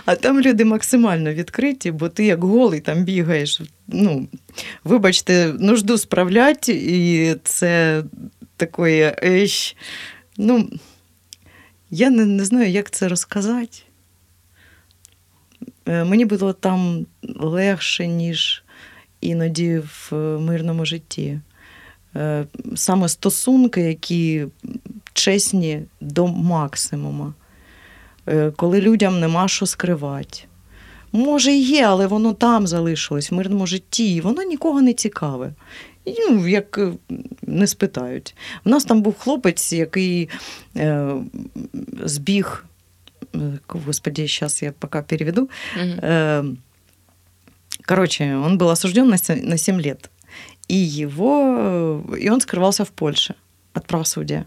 А 0.06 0.16
там 0.16 0.42
люди 0.42 0.66
максимально 0.66 1.34
відкриті, 1.34 1.92
бо 1.92 2.10
ти 2.10 2.26
як 2.26 2.44
голий 2.44 2.80
там 2.80 3.04
бігаєш. 3.04 3.62
Ну, 3.88 4.28
вибачте, 4.84 5.54
нужду 5.60 5.98
справлять, 5.98 6.70
і 6.70 7.36
це 7.44 8.04
такої. 8.58 9.14
Ну, 10.38 10.70
я 11.90 12.10
не, 12.10 12.26
не 12.26 12.46
знаю, 12.46 12.70
як 12.70 12.92
це 12.92 13.08
розказати. 13.08 13.78
Е, 15.88 16.04
Мені 16.04 16.26
було 16.26 16.54
там 16.54 17.06
легше, 17.40 18.08
ніж 18.08 18.64
іноді 19.22 19.78
в 19.80 20.14
мирному 20.40 20.86
житті. 20.86 21.40
Е, 22.16 22.46
Саме 22.76 23.10
стосунки, 23.10 23.82
які 23.82 24.46
чесні 25.14 25.82
до 26.02 26.28
максимума, 26.28 27.34
коли 28.57 28.81
людям 28.81 29.21
нема 29.21 29.49
що 29.49 29.67
скривати. 29.67 30.39
Може, 31.13 31.53
і 31.53 31.63
є, 31.63 31.87
але 31.87 32.07
воно 32.07 32.33
там 32.33 32.67
залишилось 32.67 33.31
в 33.31 33.35
мирному 33.35 33.67
житті, 33.67 34.15
і 34.15 34.21
воно 34.21 34.43
нікого 34.43 34.83
не 34.83 34.93
цікаве. 34.93 35.53
І, 36.05 36.15
ну, 36.31 36.49
як 36.49 36.79
е, 36.79 36.93
не 37.43 37.67
спитають. 37.67 38.35
У 38.65 38.71
нас 38.71 38.85
там 38.85 39.03
був 39.03 39.15
хлопець, 39.19 39.73
який 39.73 40.29
е, 40.77 41.13
збіг. 42.05 42.65
е, 43.35 43.39
Господи, 43.69 44.23
сейчас 44.23 44.63
я 44.63 44.73
пока 44.79 45.03
переведу. 45.03 45.49
Мгм. 45.77 45.89
Э, 46.03 46.55
Короче, 47.89 48.37
он 48.37 48.59
был 48.59 48.69
осужден 48.71 49.09
на 49.09 49.19
се- 49.19 49.43
на 49.43 49.59
7 49.59 49.81
лет. 49.81 50.11
И 50.71 50.77
его, 51.05 52.03
и 52.23 52.31
он 52.31 52.41
скрывался 52.41 52.83
в 52.85 52.91
Польше 52.91 53.35
від 53.77 53.85
правосуддя. 53.85 54.45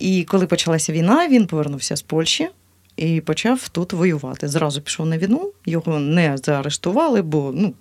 І 0.00 0.24
коли 0.24 0.46
почалася 0.46 0.92
війна, 0.92 1.28
він 1.28 1.46
повернувся 1.46 1.96
з 1.96 2.02
Польщі 2.02 2.48
і 2.96 3.20
почав 3.20 3.68
тут 3.68 3.92
воювати. 3.92 4.48
Зразу 4.48 4.82
пішов 4.82 5.06
на 5.06 5.18
війну, 5.18 5.52
його 5.66 5.98
не 5.98 6.36
заарештували, 6.36 7.22
бо 7.22 7.52
ну, 7.54 7.74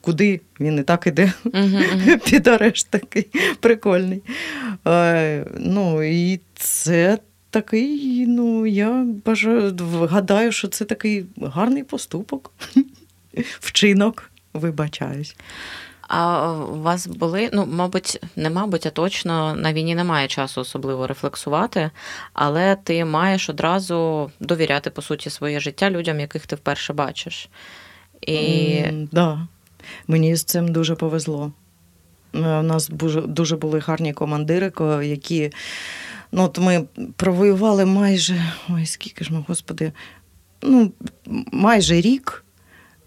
куди 0.00 0.40
він 0.60 0.78
і 0.78 0.82
так 0.82 1.06
іде 1.06 1.32
Мгм, 1.44 1.84
мгм. 1.94 2.18
під 2.24 2.46
арешт 2.46 2.90
такий 2.90 3.26
прикольний. 3.60 4.22
Е, 4.86 5.46
ну, 5.58 6.02
і 6.02 6.40
це 6.54 7.18
такий, 7.50 8.26
ну, 8.26 8.66
я 8.66 9.06
бажаю, 9.26 9.76
гадаю, 10.10 10.52
що 10.52 10.68
це 10.68 10.84
такий 10.84 11.26
гарний 11.42 11.84
поступок, 11.84 12.52
вчинок, 13.60 14.30
вибачаюсь. 14.52 15.36
А 16.08 16.52
у 16.52 16.82
вас 16.82 17.06
були, 17.06 17.50
ну, 17.52 17.66
мабуть, 17.66 18.20
не 18.36 18.50
мабуть, 18.50 18.86
а 18.86 18.90
точно 18.90 19.54
на 19.54 19.72
війні 19.72 19.94
немає 19.94 20.28
часу 20.28 20.60
особливо 20.60 21.06
рефлексувати, 21.06 21.90
але 22.32 22.76
ти 22.76 23.04
маєш 23.04 23.50
одразу 23.50 24.30
довіряти, 24.40 24.90
по 24.90 25.02
суті, 25.02 25.30
своє 25.30 25.60
життя 25.60 25.90
людям, 25.90 26.20
яких 26.20 26.46
ти 26.46 26.56
вперше 26.56 26.92
бачиш. 26.92 27.48
І 28.20 28.36
М, 28.86 29.08
да. 29.12 29.46
Мені 30.06 30.36
з 30.36 30.44
цим 30.44 30.72
дуже 30.72 30.94
повезло. 30.94 31.52
Е, 32.34 32.38
У 32.38 32.62
нас 32.62 32.88
дуже 33.26 33.56
були 33.56 33.78
гарні 33.78 34.12
командири, 34.12 34.72
які. 35.02 35.52
Ну, 36.32 36.42
от 36.42 36.58
ми 36.58 36.84
провоювали 37.16 37.84
майже. 37.84 38.42
Ой, 38.68 38.86
скільки 38.86 39.24
ж 39.24 39.32
ми, 39.32 39.44
господи, 39.48 39.92
ну, 40.62 40.92
майже 41.52 42.00
рік. 42.00 42.44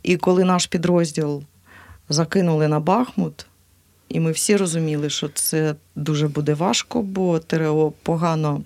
І 0.04 0.18
коли 0.18 0.44
наш 0.44 0.68
підрозділ 0.68 1.44
закинули 2.10 2.68
на 2.68 2.80
Бахмут, 2.80 3.46
і 4.10 4.20
ми 4.20 4.32
всі 4.32 4.58
розуміли, 4.58 5.10
що 5.10 5.30
це 5.30 5.76
дуже 5.96 6.28
буде 6.28 6.54
важко, 6.54 7.02
бо 7.02 7.40
ТРО 7.40 7.94
погано. 8.04 8.62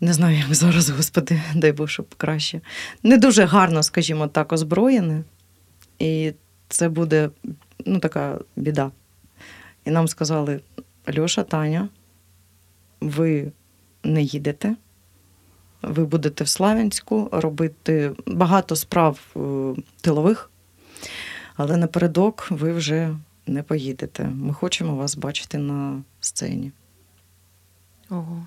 Не 0.00 0.12
знаю, 0.12 0.38
як 0.38 0.54
зараз, 0.54 0.90
господи, 0.90 1.42
дай 1.54 1.72
Бог, 1.72 1.88
щоб 1.88 2.14
краще. 2.14 2.60
Не 3.02 3.18
дуже 3.18 3.44
гарно, 3.44 3.82
скажімо 3.82 4.26
так, 4.26 4.52
озброєне. 4.52 5.22
І 5.98 6.32
це 6.68 6.88
буде 6.88 7.30
ну, 7.86 7.98
така 7.98 8.38
біда. 8.56 8.90
І 9.84 9.90
нам 9.90 10.08
сказали: 10.08 10.60
Льоша, 11.18 11.42
Таня, 11.42 11.88
ви 13.00 13.52
не 14.04 14.22
їдете, 14.22 14.76
ви 15.82 16.04
будете 16.04 16.44
в 16.44 16.48
Славянську 16.48 17.28
робити 17.32 18.12
багато 18.26 18.76
справ 18.76 19.20
е, 19.36 19.40
тилових, 20.00 20.50
але 21.56 21.76
напередок 21.76 22.46
ви 22.50 22.72
вже 22.72 23.16
не 23.46 23.62
поїдете. 23.62 24.24
Ми 24.24 24.54
хочемо 24.54 24.96
вас 24.96 25.16
бачити 25.16 25.58
на 25.58 26.02
сцені. 26.20 26.72
ого. 28.10 28.46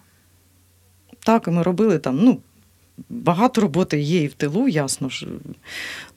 Так, 1.19 1.48
і 1.48 1.52
ми 1.52 1.63
робили 1.63 2.00
там, 2.00 2.17
ну, 2.17 2.39
багато 3.10 3.62
роботи 3.62 4.00
є 4.00 4.24
і 4.24 4.28
в 4.28 4.34
тилу, 4.34 4.67
ясно 4.67 5.10
ж. 5.10 5.28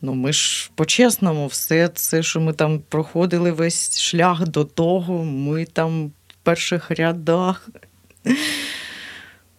Ну, 0.02 0.14
ми 0.14 0.32
ж 0.32 0.70
по-чесному, 0.74 1.46
все 1.46 1.88
це, 1.88 2.22
що 2.22 2.40
ми 2.40 2.52
там 2.52 2.80
проходили 2.88 3.52
весь 3.52 4.00
шлях 4.00 4.48
до 4.48 4.64
того, 4.64 5.24
ми 5.24 5.64
там 5.64 6.06
в 6.06 6.34
перших 6.42 6.90
рядах. 6.90 7.68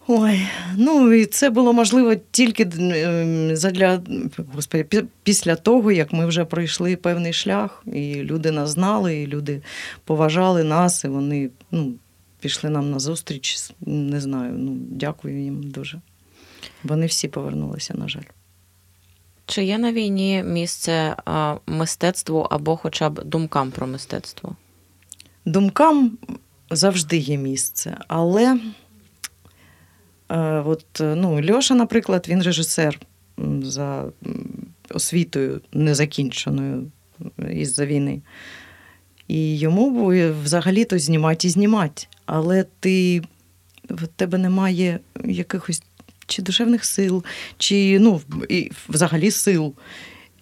Ой, 0.06 0.46
ну 0.76 1.12
і 1.12 1.26
це 1.26 1.50
було 1.50 1.72
можливо 1.72 2.14
тільки 2.30 2.70
задля 3.56 4.02
господи, 4.54 5.04
після 5.22 5.56
того, 5.56 5.92
як 5.92 6.12
ми 6.12 6.26
вже 6.26 6.44
пройшли 6.44 6.96
певний 6.96 7.32
шлях, 7.32 7.82
і 7.86 8.14
люди 8.14 8.50
нас 8.50 8.70
знали, 8.70 9.16
і 9.16 9.26
люди 9.26 9.62
поважали 10.04 10.64
нас, 10.64 11.04
і 11.04 11.08
вони 11.08 11.50
ну, 11.70 11.92
пішли 12.40 12.70
нам 12.70 12.90
на 12.90 12.98
зустріч. 12.98 13.70
Не 13.80 14.20
знаю, 14.20 14.52
ну 14.58 14.76
дякую 14.90 15.42
їм 15.42 15.62
дуже. 15.62 16.00
Вони 16.84 17.06
всі 17.06 17.28
повернулися, 17.28 17.94
на 17.94 18.08
жаль. 18.08 18.22
Чи 19.46 19.64
є 19.64 19.78
на 19.78 19.92
війні 19.92 20.42
місце 20.46 21.16
а, 21.24 21.56
мистецтву 21.66 22.46
або 22.50 22.76
хоча 22.76 23.10
б 23.10 23.24
думкам 23.24 23.70
про 23.70 23.86
мистецтво? 23.86 24.56
Думкам 25.44 26.18
завжди 26.70 27.16
є 27.16 27.36
місце, 27.36 27.96
але 28.08 28.58
от, 30.28 31.00
е, 31.00 31.14
ну, 31.14 31.40
Льоша, 31.50 31.74
наприклад, 31.74 32.26
він 32.28 32.42
режисер 32.42 33.00
за 33.62 34.04
освітою 34.90 35.60
незакінченою 35.72 36.90
із-за 37.52 37.86
війни. 37.86 38.22
І 39.28 39.58
йому 39.58 40.06
взагалі-то 40.42 40.98
знімати 40.98 41.46
і 41.46 41.50
знімати. 41.50 42.06
Але 42.26 42.64
ти, 42.80 43.22
в 43.90 44.06
тебе 44.06 44.38
немає 44.38 44.98
якихось 45.24 45.82
чи 46.26 46.42
душевних 46.42 46.84
сил, 46.84 47.24
чи 47.58 47.98
ну, 47.98 48.20
і 48.48 48.70
взагалі 48.88 49.30
сил. 49.30 49.74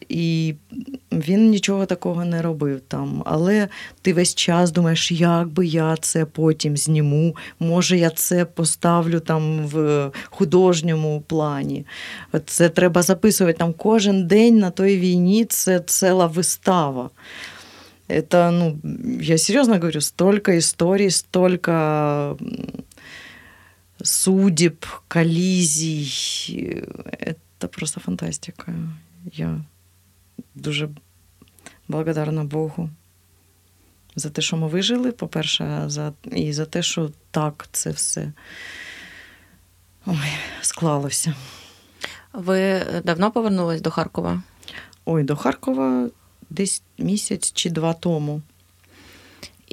І 0.09 0.55
він 1.13 1.51
нічого 1.51 1.87
такого 1.87 2.25
не 2.25 2.43
робив 2.43 2.81
там. 2.89 3.23
Але 3.27 3.69
ти 4.03 4.13
весь 4.13 4.35
час 4.35 4.73
думаєш, 4.73 5.13
як 5.13 5.49
би 5.49 5.67
я 5.67 5.97
це 5.97 6.25
потім 6.25 6.77
зніму, 6.77 7.37
може, 7.61 7.99
я 7.99 8.11
це 8.11 8.45
поставлю 8.45 9.21
там 9.21 9.67
в 9.67 10.11
художньому 10.25 11.23
плані. 11.27 11.87
Це 12.47 12.69
треба 12.69 13.03
записувати 13.03 13.59
там 13.59 13.73
кожен 13.73 14.27
день 14.27 14.59
на 14.59 14.71
той 14.71 14.97
війні, 14.99 15.45
це 15.45 15.81
ціла 15.81 16.27
вистава. 16.27 17.11
Это, 18.09 18.51
ну, 18.51 18.79
я 19.23 19.39
серьезно 19.39 19.75
говорю, 19.75 20.01
столько 20.01 20.59
историй, 20.59 21.11
столько 21.11 22.37
судеб, 24.03 24.85
коллизий. 25.09 26.85
Это 27.19 27.69
просто 27.69 28.01
фантастика. 28.01 28.75
Я 29.33 29.65
дуже 30.55 30.89
благодарна 31.89 32.45
Богу 32.45 32.91
за 34.17 34.31
те, 34.31 34.43
що 34.43 34.57
ми 34.57 34.69
вижили, 34.69 35.13
по-перше, 35.13 35.85
за, 35.87 36.13
і 36.33 36.53
за 36.53 36.65
те, 36.65 36.83
що 36.83 37.11
так 37.31 37.69
це 37.73 37.91
все 37.91 38.33
ой, 40.07 40.33
склалося. 40.61 41.35
Ви 42.33 42.85
давно 43.05 43.31
повернулись 43.31 43.81
до 43.81 43.91
Харкова? 43.91 44.43
Ой, 45.05 45.23
до 45.23 45.37
Харкова 45.37 46.09
десь 46.51 46.83
місяць 46.99 47.53
чи 47.53 47.71
два 47.71 47.95
тому. 47.95 48.43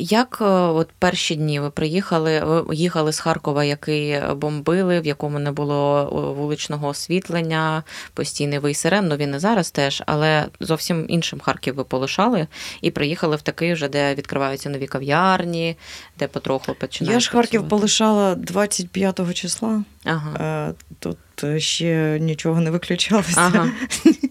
Як 0.02 0.38
е, 0.42 0.46
от 0.54 0.90
перші 1.00 1.36
дні 1.36 1.60
ви 1.60 1.70
приїхали, 1.70 2.40
ви 2.40 2.76
їхали 2.76 3.14
з 3.14 3.20
Харкова, 3.20 3.64
який 3.64 4.22
бомбили, 4.36 5.00
в 5.00 5.06
якому 5.06 5.40
не 5.40 5.52
було 5.52 6.02
е, 6.02 6.40
вуличного 6.40 6.88
освітлення, 6.88 7.84
постійний 8.14 8.60
вий 8.60 8.74
сирен, 8.74 9.08
ну 9.08 9.16
він 9.16 9.36
і 9.36 9.40
зараз 9.40 9.72
теж, 9.72 10.04
але 10.06 10.46
зовсім 10.60 11.06
іншим 11.08 11.40
Харків 11.40 11.76
ви 11.76 11.84
полишали 11.84 12.48
і 12.82 12.92
приїхали 12.92 13.36
в 13.36 13.42
такий 13.42 13.74
вже, 13.74 13.88
де 13.88 14.16
відкриваються 14.16 14.70
нові 14.70 14.88
кав'ярні, 14.88 15.78
де 16.20 16.28
потроху 16.28 16.74
починають. 16.74 17.14
Я 17.14 17.20
ж 17.20 17.32
Харків 17.32 17.62
працювати. 17.62 17.70
полишала 17.70 18.36
25 18.36 19.34
числа. 19.34 19.84
Ага. 20.06 20.74
Е, 21.00 21.10
Тут 21.40 21.50
е, 21.50 21.60
ще 21.60 22.18
нічого 22.22 22.62
не 22.62 22.72
виключалося. 22.72 23.34
Ага. 23.36 23.72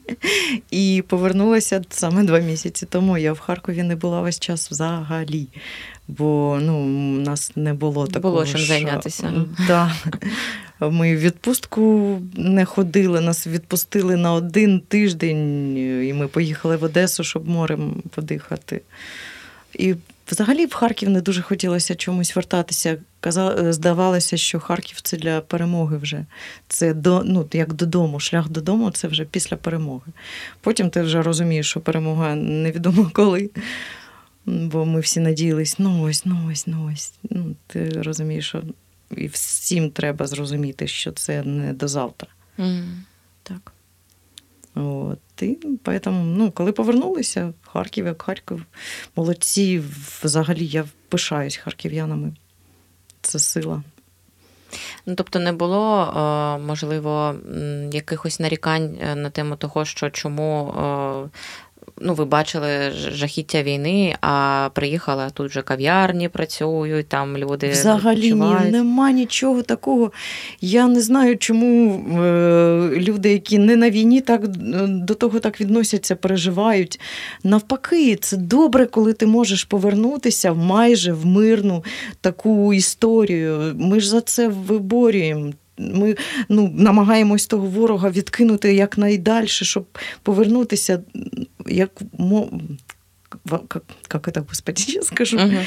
І 0.70 1.04
повернулася 1.08 1.82
саме 1.88 2.22
два 2.22 2.38
місяці 2.38 2.86
тому. 2.86 3.18
Я 3.18 3.32
в 3.32 3.38
Харкові 3.38 3.82
не 3.82 3.96
була 3.96 4.20
весь 4.20 4.38
час 4.38 4.70
взагалі. 4.70 5.48
Бо 6.08 6.58
ну, 6.62 6.78
у 6.78 7.20
нас 7.20 7.52
не 7.56 7.74
було 7.74 8.06
такого. 8.06 8.34
було 8.34 8.46
чим 8.46 8.56
що- 8.56 8.66
зайнятися. 8.66 9.32
Да. 9.66 9.94
Ми 10.80 11.16
в 11.16 11.20
відпустку 11.20 12.18
не 12.36 12.64
ходили, 12.64 13.20
нас 13.20 13.46
відпустили 13.46 14.16
на 14.16 14.32
один 14.32 14.80
тиждень, 14.80 15.76
і 16.06 16.12
ми 16.12 16.28
поїхали 16.28 16.76
в 16.76 16.82
Одесу, 16.82 17.24
щоб 17.24 17.48
морем 17.48 18.02
подихати. 18.10 18.80
І 19.74 19.94
взагалі 20.30 20.66
в 20.66 20.74
Харків 20.74 21.10
не 21.10 21.20
дуже 21.20 21.42
хотілося 21.42 21.94
чомусь 21.94 22.36
вертатися. 22.36 22.98
Каза- 23.20 23.72
Здавалося, 23.72 24.36
що 24.36 24.60
Харків 24.60 25.00
це 25.00 25.16
для 25.16 25.40
перемоги 25.40 25.96
вже. 25.96 26.26
Це 26.68 26.94
до, 26.94 27.22
ну, 27.24 27.48
як 27.52 27.72
додому, 27.72 28.20
шлях 28.20 28.48
додому 28.48 28.90
це 28.90 29.08
вже 29.08 29.24
після 29.24 29.56
перемоги. 29.56 30.12
Потім 30.60 30.90
ти 30.90 31.02
вже 31.02 31.22
розумієш, 31.22 31.70
що 31.70 31.80
перемога 31.80 32.34
невідомо 32.34 33.10
коли. 33.14 33.50
Бо 34.46 34.84
ми 34.84 35.00
всі 35.00 35.20
надіялись, 35.20 35.78
ну 35.78 36.02
ось, 36.02 36.24
ну 36.26 36.48
ось, 36.52 36.66
ну 36.66 36.90
ось. 36.94 37.12
Ну, 37.30 37.54
ти 37.66 37.88
розумієш, 37.90 38.48
що 38.48 38.62
і 39.16 39.26
всім 39.26 39.90
треба 39.90 40.26
зрозуміти, 40.26 40.86
що 40.88 41.12
це 41.12 41.42
не 41.42 41.72
до 41.72 41.88
завтра. 41.88 42.28
М, 42.58 43.04
Так. 43.42 43.72
От. 44.74 45.18
І 45.46 45.78
поэтому, 45.84 46.24
ну, 46.24 46.50
коли 46.50 46.72
повернулися, 46.72 47.52
Харків 47.62 48.06
як 48.06 48.22
Харків, 48.22 48.66
молодці, 49.16 49.82
взагалі 50.22 50.66
я 50.66 50.84
пишаюсь 51.08 51.56
харків'янами. 51.56 52.32
Це 53.22 53.38
сила. 53.38 53.82
Ну, 55.06 55.14
тобто 55.14 55.38
не 55.38 55.52
було, 55.52 56.02
е, 56.02 56.58
можливо, 56.58 57.34
якихось 57.92 58.40
нарікань 58.40 58.98
е, 59.00 59.14
на 59.14 59.30
тему 59.30 59.56
того, 59.56 59.84
що 59.84 60.10
чому 60.10 60.68
е, 60.68 61.28
ну, 62.00 62.14
ви 62.14 62.24
бачили 62.24 62.90
жахіття 62.90 63.62
війни, 63.62 64.16
а 64.20 64.68
приїхали, 64.74 65.22
а 65.26 65.30
тут 65.30 65.50
вже 65.50 65.62
кав'ярні 65.62 66.28
працюють, 66.28 67.08
там 67.08 67.38
люди 67.38 67.68
Взагалі 67.68 68.32
ні, 68.32 68.70
нема 68.70 69.10
нічого 69.12 69.62
такого. 69.62 70.12
Я 70.60 70.86
не 70.86 71.00
знаю, 71.00 71.38
чому 71.38 71.94
е, 71.94 72.90
люди, 72.96 73.32
які 73.32 73.58
не 73.58 73.76
на 73.76 73.90
війні, 73.90 74.20
так 74.20 74.44
е, 74.44 74.48
до 74.86 75.14
того 75.14 75.40
так 75.40 75.60
відносяться, 75.60 76.16
переживають. 76.16 77.00
Навпаки, 77.44 78.16
це 78.16 78.36
добре, 78.36 78.86
коли 78.86 79.12
ти 79.12 79.26
можеш 79.26 79.64
повернутися 79.64 80.52
в 80.52 80.58
майже 80.58 81.12
в 81.12 81.26
мирну 81.26 81.84
таку 82.20 82.74
історію. 82.74 83.74
Ми 83.78 84.00
ж 84.00 84.08
за 84.08 84.20
це 84.20 84.48
виборюємо. 84.48 85.52
Ми 85.78 86.16
ну, 86.48 86.72
намагаємось 86.74 87.46
того 87.46 87.66
ворога 87.66 88.10
відкинути 88.10 88.74
якнайдальше, 88.74 89.64
щоб 89.64 89.86
повернутися, 90.22 91.02
як 91.66 91.90
как, 93.68 93.82
как 94.08 94.28
это, 94.28 94.44
господи, 94.48 94.82
я 94.88 95.02
скажу, 95.02 95.36
Мгм. 95.36 95.58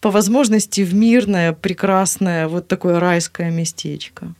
по 0.00 0.10
возможности 0.10 0.84
в 0.84 0.94
мирное, 0.94 1.52
прекрасное, 1.52 2.46
вот 2.46 2.68
такое 2.68 3.00
райское 3.00 3.50
местечко. 3.50 4.34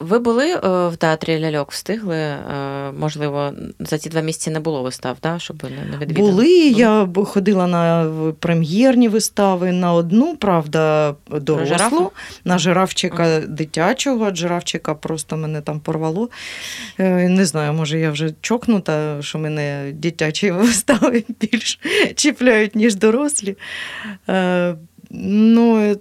Ви 0.00 0.18
були 0.18 0.50
е, 0.52 0.58
в 0.88 0.96
театрі 0.96 1.40
ляльок, 1.40 1.72
встигли? 1.72 2.16
Е, 2.16 2.38
Можливо, 2.98 3.52
за 3.80 3.98
ці 3.98 4.08
два 4.08 4.20
місяці 4.20 4.50
не 4.50 4.60
було 4.60 4.82
вистав, 4.82 5.16
да? 5.22 5.38
щоб 5.38 5.62
не- 5.64 5.98
відвідали? 5.98 6.30
Були, 6.30 6.48
я 6.68 7.08
ходила 7.24 7.66
на 7.66 8.10
прем'єрні 8.40 9.08
вистави 9.08 9.72
на 9.72 9.92
одну, 9.92 10.36
правда, 10.36 11.14
дорослу, 11.30 12.10
на 12.44 12.58
жирафчика 12.58 13.40
дитячого, 13.40 14.24
а 14.24 14.34
жирафчика 14.34 14.94
просто 14.94 15.36
мене 15.36 15.60
там 15.60 15.80
порвало. 15.80 16.28
Е, 16.98 17.28
Не 17.28 17.44
знаю, 17.44 17.72
може 17.72 17.98
я 17.98 18.10
вже 18.10 18.34
чокнута, 18.40 19.22
що 19.22 19.38
мене 19.38 19.92
дитячі 19.94 20.50
вистави 20.50 21.24
більш 21.40 21.80
чіпляють, 22.16 22.74
ніж 22.74 22.94
дорослі. 22.94 23.56
Ну, 25.10 25.80
е, 25.80 25.96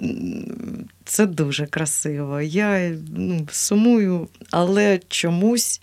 це 1.05 1.25
дуже 1.25 1.65
красиво. 1.65 2.41
Я 2.41 2.97
ну, 3.15 3.47
сумую, 3.51 4.27
але 4.51 4.99
чомусь 5.07 5.81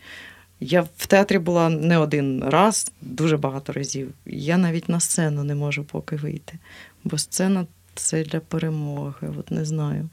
я 0.60 0.82
в 0.96 1.06
театрі 1.06 1.38
була 1.38 1.68
не 1.68 1.98
один 1.98 2.44
раз, 2.44 2.92
дуже 3.00 3.36
багато 3.36 3.72
разів. 3.72 4.14
Я 4.26 4.58
навіть 4.58 4.88
на 4.88 5.00
сцену 5.00 5.44
не 5.44 5.54
можу 5.54 5.84
поки 5.84 6.16
вийти. 6.16 6.58
Бо 7.04 7.18
сцена 7.18 7.66
це 7.94 8.24
для 8.24 8.40
перемоги. 8.40 9.32
От 9.38 9.50
не 9.50 9.64
знаю. 9.64 10.08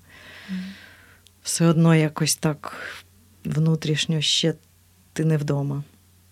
Все 1.43 1.65
одно 1.65 1.95
якось 1.95 2.35
так 2.35 2.77
внутрішньо 3.45 4.21
ще 4.21 4.53
ти 5.13 5.25
не 5.25 5.37
вдома. 5.37 5.83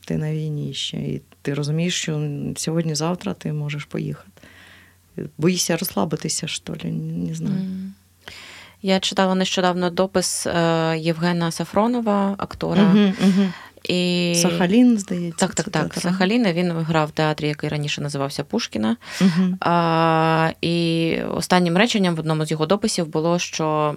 Ти 0.05 0.17
на 0.17 0.33
війні 0.33 0.73
ще. 0.73 0.97
І 0.97 1.21
ти 1.41 1.53
розумієш, 1.53 2.01
що 2.01 2.31
сьогодні-завтра 2.55 3.33
ти 3.33 3.53
можеш 3.53 3.85
поїхати. 3.85 4.38
Боїшся 5.37 5.77
розслабитися, 5.77 6.47
що 6.47 6.73
ли, 6.73 6.91
не 6.91 7.35
знаю. 7.35 7.61
Я 8.81 8.99
читала 8.99 9.35
нещодавно 9.35 9.89
допис 9.89 10.47
е, 10.47 10.97
Євгена 10.97 11.51
Сафронова, 11.51 12.35
актора. 12.37 12.83
Угу, 12.83 13.13
угу. 13.23 13.47
І... 13.83 14.33
Сахалін, 14.35 14.97
здається. 14.97 15.47
Так, 15.47 15.55
так, 15.55 15.69
так. 15.69 15.83
театр. 15.83 16.01
Сахаліна. 16.01 16.53
Він 16.53 16.71
грав 16.71 17.07
в 17.07 17.11
театрі, 17.11 17.47
який 17.47 17.69
раніше 17.69 18.01
називався 18.01 18.43
Пушкіна. 18.43 18.97
Мгм. 19.21 19.57
А, 19.61 20.51
і 20.61 21.15
останнім 21.21 21.77
реченням 21.77 22.15
в 22.15 22.19
одному 22.19 22.45
з 22.45 22.51
його 22.51 22.65
дописів 22.65 23.07
було, 23.07 23.39
що 23.39 23.95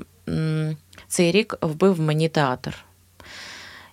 цей 1.09 1.33
рік 1.33 1.57
вбив 1.61 2.01
мені 2.01 2.29
театр. 2.29 2.75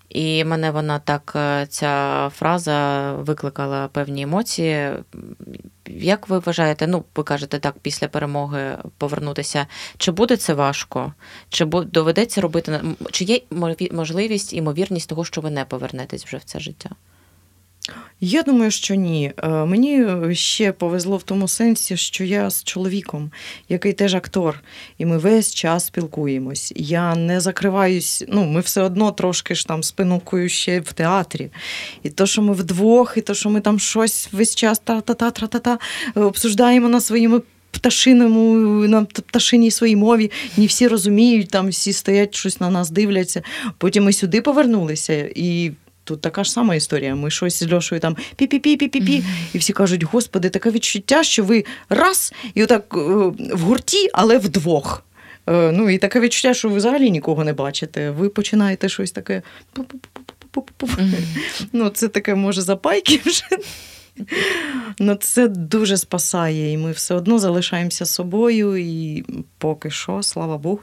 І 0.09 0.43
мене 0.43 0.71
вона 0.71 0.99
так, 0.99 1.33
е, 1.35 1.65
ця 1.69 2.29
фраза 2.35 3.11
викликала 3.13 3.87
певні 3.87 4.21
емоції. 4.21 4.91
Як 5.87 6.29
ви 6.29 6.39
вважаєте, 6.39 6.87
ну, 6.87 7.03
ви 7.15 7.23
кажете 7.23 7.59
так, 7.59 7.75
після 7.81 8.07
перемоги 8.07 8.77
повернутися, 8.97 9.67
чи 9.97 10.11
буде 10.11 10.37
це 10.37 10.53
важко? 10.53 11.13
Чи 11.49 11.65
доведеться 11.65 12.41
робити, 12.41 12.81
чи 13.11 13.23
є 13.23 13.41
можливість, 13.91 14.53
імовірність 14.53 15.09
того, 15.09 15.25
що 15.25 15.41
ви 15.41 15.49
не 15.49 15.65
повернетесь 15.65 16.25
вже 16.25 16.37
в 16.37 16.43
це 16.43 16.59
життя? 16.59 16.89
Я 18.21 18.43
думаю, 18.43 18.71
що 18.71 18.95
ні. 18.95 19.31
Е, 19.43 19.47
Мені 19.49 20.05
ще 20.35 20.71
повезло 20.71 21.17
в 21.17 21.23
тому 21.23 21.47
сенсі, 21.47 21.97
що 21.97 22.23
я 22.23 22.49
з 22.49 22.63
чоловіком, 22.63 23.31
який 23.69 23.93
теж 23.93 24.15
актор, 24.15 24.63
і 24.97 25.05
ми 25.05 25.17
весь 25.17 25.53
час 25.53 25.85
спілкуємось. 25.85 26.73
Я 26.75 27.15
не 27.15 27.39
закриваюсь, 27.41 28.23
ну, 28.27 28.45
ми 28.45 28.59
все 28.59 28.81
одно 28.81 29.11
трошки 29.11 29.55
ж 29.55 29.67
там 29.67 29.83
спинукою 29.83 30.49
ще 30.49 30.79
в 30.79 30.93
театрі. 30.93 31.49
І 32.03 32.09
то, 32.09 32.25
що 32.25 32.41
ми 32.41 32.53
вдвох, 32.53 33.13
і 33.17 33.21
то, 33.21 33.33
що 33.33 33.49
ми 33.49 33.61
там 33.61 33.79
щось 33.79 34.29
весь 34.31 34.55
час 34.55 34.79
та-та-та-та-та-та 34.79 35.77
обсуждаємо 36.15 36.89
на 36.89 37.01
своїми. 37.01 37.41
Пташиному 37.71 38.53
на 38.87 39.03
пташиній 39.03 39.71
своїй 39.71 39.95
мові, 39.95 40.31
не 40.57 40.65
всі 40.65 40.87
розуміють, 40.87 41.49
там 41.49 41.67
всі 41.67 41.93
стоять, 41.93 42.35
щось 42.35 42.59
на 42.59 42.69
нас 42.69 42.89
дивляться. 42.89 43.41
Потім 43.77 44.03
ми 44.03 44.13
сюди 44.13 44.41
повернулися, 44.41 45.29
і 45.35 45.71
Тут 46.09 46.21
така 46.21 46.43
ж 46.43 46.51
сама 46.51 46.75
історія. 46.75 47.15
Ми 47.15 47.31
щось 47.31 47.63
з 47.63 47.73
Льошою 47.73 48.01
там 48.01 48.17
пі-пі-пі-пі-пі-пі, 48.37 49.23
і 49.53 49.57
всі 49.57 49.73
кажуть: 49.73 50.03
Господи, 50.03 50.49
таке 50.49 50.71
відчуття, 50.71 51.23
що 51.23 51.43
ви 51.43 51.65
раз 51.89 52.33
і 52.53 52.63
отак 52.63 52.93
е, 52.93 52.97
в 53.53 53.59
гурті, 53.59 54.09
але 54.13 54.37
вдвох. 54.37 55.03
Е, 55.47 55.71
Ну 55.71 55.89
і 55.89 55.97
таке 55.97 56.19
відчуття, 56.19 56.53
що 56.53 56.69
ви 56.69 56.77
взагалі 56.77 57.11
нікого 57.11 57.43
не 57.43 57.53
бачите. 57.53 58.11
Ви 58.11 58.29
починаєте 58.29 58.89
щось 58.89 59.11
таке. 59.11 59.41
Ну, 61.73 61.89
це 61.89 62.07
таке, 62.07 62.35
може, 62.35 62.61
запайки 62.61 63.21
вже. 63.25 63.45
Ну, 64.99 65.15
це 65.15 65.47
дуже 65.47 65.97
спасає, 65.97 66.73
і 66.73 66.77
ми 66.77 66.91
все 66.91 67.15
одно 67.15 67.39
залишаємося 67.39 68.05
собою, 68.05 68.77
і 68.77 69.25
поки 69.57 69.89
що, 69.89 70.23
слава 70.23 70.57
Богу, 70.57 70.81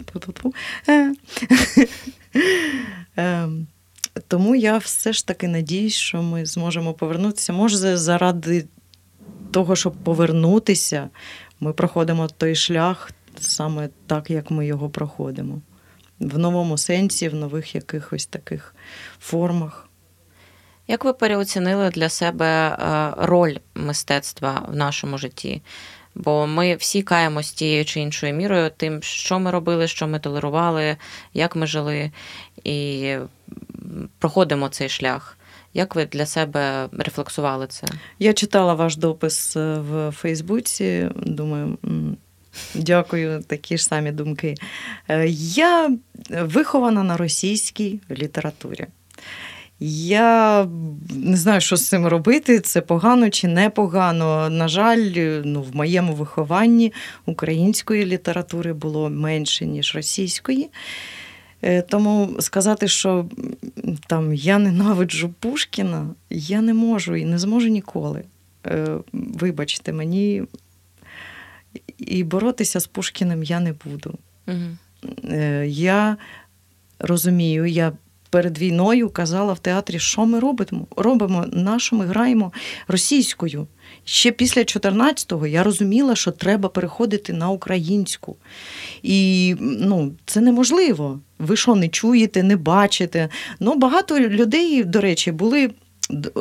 Тому 4.28 4.54
я 4.54 4.78
все 4.78 5.12
ж 5.12 5.26
таки 5.26 5.48
надіюсь, 5.48 5.94
що 5.94 6.22
ми 6.22 6.46
зможемо 6.46 6.94
повернутися. 6.94 7.52
Може, 7.52 7.96
заради 7.96 8.66
того, 9.50 9.76
щоб 9.76 9.94
повернутися, 9.94 11.08
ми 11.60 11.72
проходимо 11.72 12.28
той 12.28 12.54
шлях 12.54 13.10
саме 13.40 13.88
так, 14.06 14.30
як 14.30 14.50
ми 14.50 14.66
його 14.66 14.88
проходимо. 14.88 15.60
В 16.20 16.38
новому 16.38 16.78
сенсі, 16.78 17.28
в 17.28 17.34
нових 17.34 17.74
якихось 17.74 18.26
таких 18.26 18.74
формах. 19.20 19.88
Як 20.88 21.04
ви 21.04 21.12
переоцінили 21.12 21.90
для 21.90 22.08
себе 22.08 22.46
е, 22.46 23.12
роль 23.18 23.56
мистецтва 23.74 24.66
в 24.68 24.76
нашому 24.76 25.18
житті? 25.18 25.62
Бо 26.14 26.46
ми 26.46 26.76
всі 26.76 27.02
каємось 27.02 27.52
тією 27.52 27.84
чи 27.84 28.00
іншою 28.00 28.34
мірою, 28.34 28.70
тим, 28.76 29.02
що 29.02 29.38
ми 29.38 29.50
робили, 29.50 29.88
що 29.88 30.06
ми 30.06 30.18
толерували, 30.18 30.96
як 31.34 31.56
ми 31.56 31.66
жили, 31.66 32.10
і 32.64 33.16
проходимо 34.18 34.68
цей 34.68 34.88
шлях. 34.88 35.38
Як 35.74 35.94
ви 35.94 36.06
для 36.06 36.26
себе 36.26 36.88
рефлексували 36.92 37.66
це? 37.66 37.86
Я 38.18 38.32
читала 38.32 38.74
ваш 38.74 38.96
допис 38.96 39.56
е, 39.56 39.78
в 39.78 40.10
Фейсбуці. 40.10 41.08
Думаю, 41.16 41.78
дякую, 42.74 43.42
такі 43.46 43.78
ж 43.78 43.84
самі 43.84 44.12
думки. 44.12 44.54
Е, 45.08 45.26
Я 45.28 45.96
вихована 46.30 47.02
на 47.02 47.16
російській 47.16 48.00
літературі. 48.10 48.86
Я 49.80 50.66
не 51.10 51.36
знаю, 51.36 51.60
що 51.60 51.76
з 51.76 51.88
цим 51.88 52.06
робити, 52.06 52.60
це 52.60 52.80
погано 52.80 53.30
чи 53.30 53.48
непогано. 53.48 54.50
На 54.50 54.68
жаль, 54.68 55.10
ну, 55.44 55.62
в 55.62 55.76
моєму 55.76 56.14
вихованні 56.14 56.92
української 57.26 58.06
літератури 58.06 58.72
було 58.72 59.10
менше, 59.10 59.66
ніж 59.66 59.94
російської. 59.94 60.70
Е, 61.66 61.82
Тому 61.82 62.36
сказати, 62.38 62.88
що 62.88 63.26
там 64.06 64.34
я 64.34 64.58
ненавиджу 64.58 65.34
Пушкіна, 65.40 66.08
я 66.30 66.60
не 66.60 66.74
можу 66.74 67.16
і 67.16 67.24
не 67.24 67.38
зможу 67.38 67.68
ніколи. 67.68 68.24
Е, 68.66 68.86
Вибачте, 69.12 69.92
мені 69.92 70.42
і 71.98 72.24
боротися 72.24 72.80
з 72.80 72.86
Пушкіним 72.86 73.42
я 73.42 73.60
не 73.60 73.74
буду. 73.84 74.18
Угу. 74.48 75.36
Я 75.64 76.16
розумію, 76.98 77.66
я 77.66 77.92
перед 78.30 78.58
війною 78.58 79.10
казала 79.10 79.52
в 79.52 79.58
театрі, 79.58 79.98
що 79.98 80.26
ми 80.26 80.40
робимо. 80.40 80.86
Робимо, 80.96 81.44
на 81.52 81.78
що 81.78 81.96
ми 81.96 82.06
граємо 82.06 82.52
російською. 82.88 83.66
Ще 84.08 84.32
після 84.32 84.60
14-го 84.60 85.46
я 85.46 85.62
розуміла, 85.62 86.16
що 86.16 86.30
треба 86.30 86.68
переходити 86.68 87.32
на 87.32 87.50
українську. 87.50 88.36
І 89.02 89.54
ну, 89.60 90.14
це 90.26 90.40
неможливо. 90.40 91.20
Ви 91.38 91.56
що 91.56 91.74
не 91.74 91.88
чуєте, 91.88 92.42
не 92.42 92.56
бачите. 92.56 93.28
Ну, 93.60 93.74
багато 93.74 94.20
людей, 94.20 94.84
до 94.84 95.00
речі, 95.00 95.32
були 95.32 95.70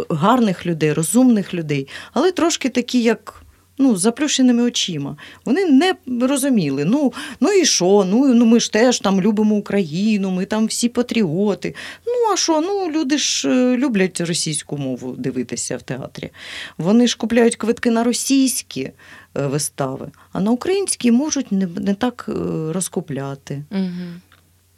гарних 0.10 0.66
людей, 0.66 0.94
розумних 0.94 1.54
людей, 1.54 1.88
але 2.14 2.32
трошки 2.32 2.70
такі, 2.70 3.02
як. 3.04 3.45
Ну, 3.78 3.96
з 3.96 4.00
заплющеними 4.00 4.64
очима. 4.64 5.18
Вони 5.46 5.66
не 5.66 5.96
розуміли. 6.28 6.86
Ну, 6.86 7.14
ну 7.40 7.52
і 7.52 7.66
що? 7.66 8.06
Ну, 8.10 8.34
ну 8.34 8.46
ми 8.46 8.60
ж 8.60 8.72
теж 8.72 9.00
там 9.00 9.22
любимо 9.22 9.56
Україну, 9.56 10.32
ми 10.32 10.46
там 10.46 10.66
всі 10.66 10.90
патріоти. 10.90 11.76
Ну, 12.08 12.14
а 12.34 12.38
що? 12.38 12.62
Ну, 12.62 12.92
люди 12.92 13.18
ж 13.18 13.50
е, 13.50 13.78
люблять 13.78 14.22
російську 14.22 14.78
мову 14.78 15.16
дивитися 15.18 15.78
в 15.78 15.82
театрі. 15.82 16.30
Вони 16.78 17.08
ж 17.08 17.18
купляють 17.18 17.56
квитки 17.56 17.92
на 17.92 18.04
російські 18.04 18.82
е, 18.82 18.94
вистави, 19.34 20.08
а 20.32 20.42
на 20.42 20.52
українські 20.52 21.12
можуть 21.12 21.52
не, 21.52 21.68
не 21.68 21.94
так 21.94 22.26
е, 22.30 22.34
розкупляти. 22.74 23.64
Угу. 23.72 24.22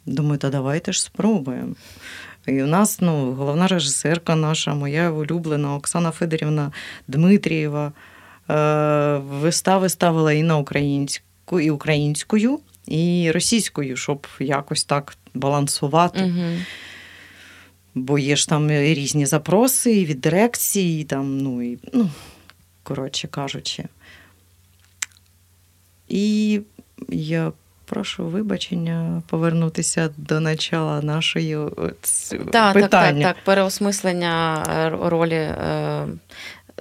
Думаю, 0.06 0.38
та 0.38 0.50
давайте 0.50 0.92
ж 0.92 1.02
спробуємо. 1.02 1.74
І 2.46 2.62
у 2.62 2.66
нас 2.66 3.00
ну, 3.00 3.32
головна 3.32 3.66
режисерка 3.66 4.36
наша, 4.36 4.74
моя 4.74 5.10
улюблена 5.10 5.74
Оксана 5.74 6.10
Федорівна 6.10 6.72
Дмитрієва. 7.08 7.92
Е, 8.50 9.18
вистави 9.18 9.88
ставила 9.88 10.32
і 10.32 10.42
на 10.42 10.56
українську, 10.56 11.60
і 11.60 11.70
українською, 11.70 12.58
і 12.86 13.30
російською, 13.34 13.96
щоб 13.96 14.26
якось 14.40 14.84
так 14.84 15.16
балансувати. 15.34 16.22
Угу. 16.22 16.58
Бо 17.94 18.18
є 18.18 18.36
ж 18.36 18.48
там 18.48 18.70
і 18.70 18.94
різні 18.94 19.26
запроси 19.26 19.96
і 19.96 20.04
від 20.04 20.20
дирекції, 20.20 21.02
і 21.02 21.04
там, 21.04 21.38
ну, 21.38 21.62
і, 21.62 21.78
ну, 21.92 22.10
коротше 22.82 23.28
кажучи. 23.28 23.84
І 26.08 26.60
я 27.08 27.52
прошу 27.84 28.24
вибачення 28.24 29.22
повернутися 29.26 30.10
до 30.16 30.40
начала 30.40 31.02
нашої 31.02 31.56
от, 31.56 32.00
Так, 32.52 32.74
так, 32.74 32.90
так, 32.90 33.20
так. 33.20 33.36
Переосмислення 33.44 34.64
е, 34.68 35.08
ролі 35.08 35.34
е, 35.34 36.06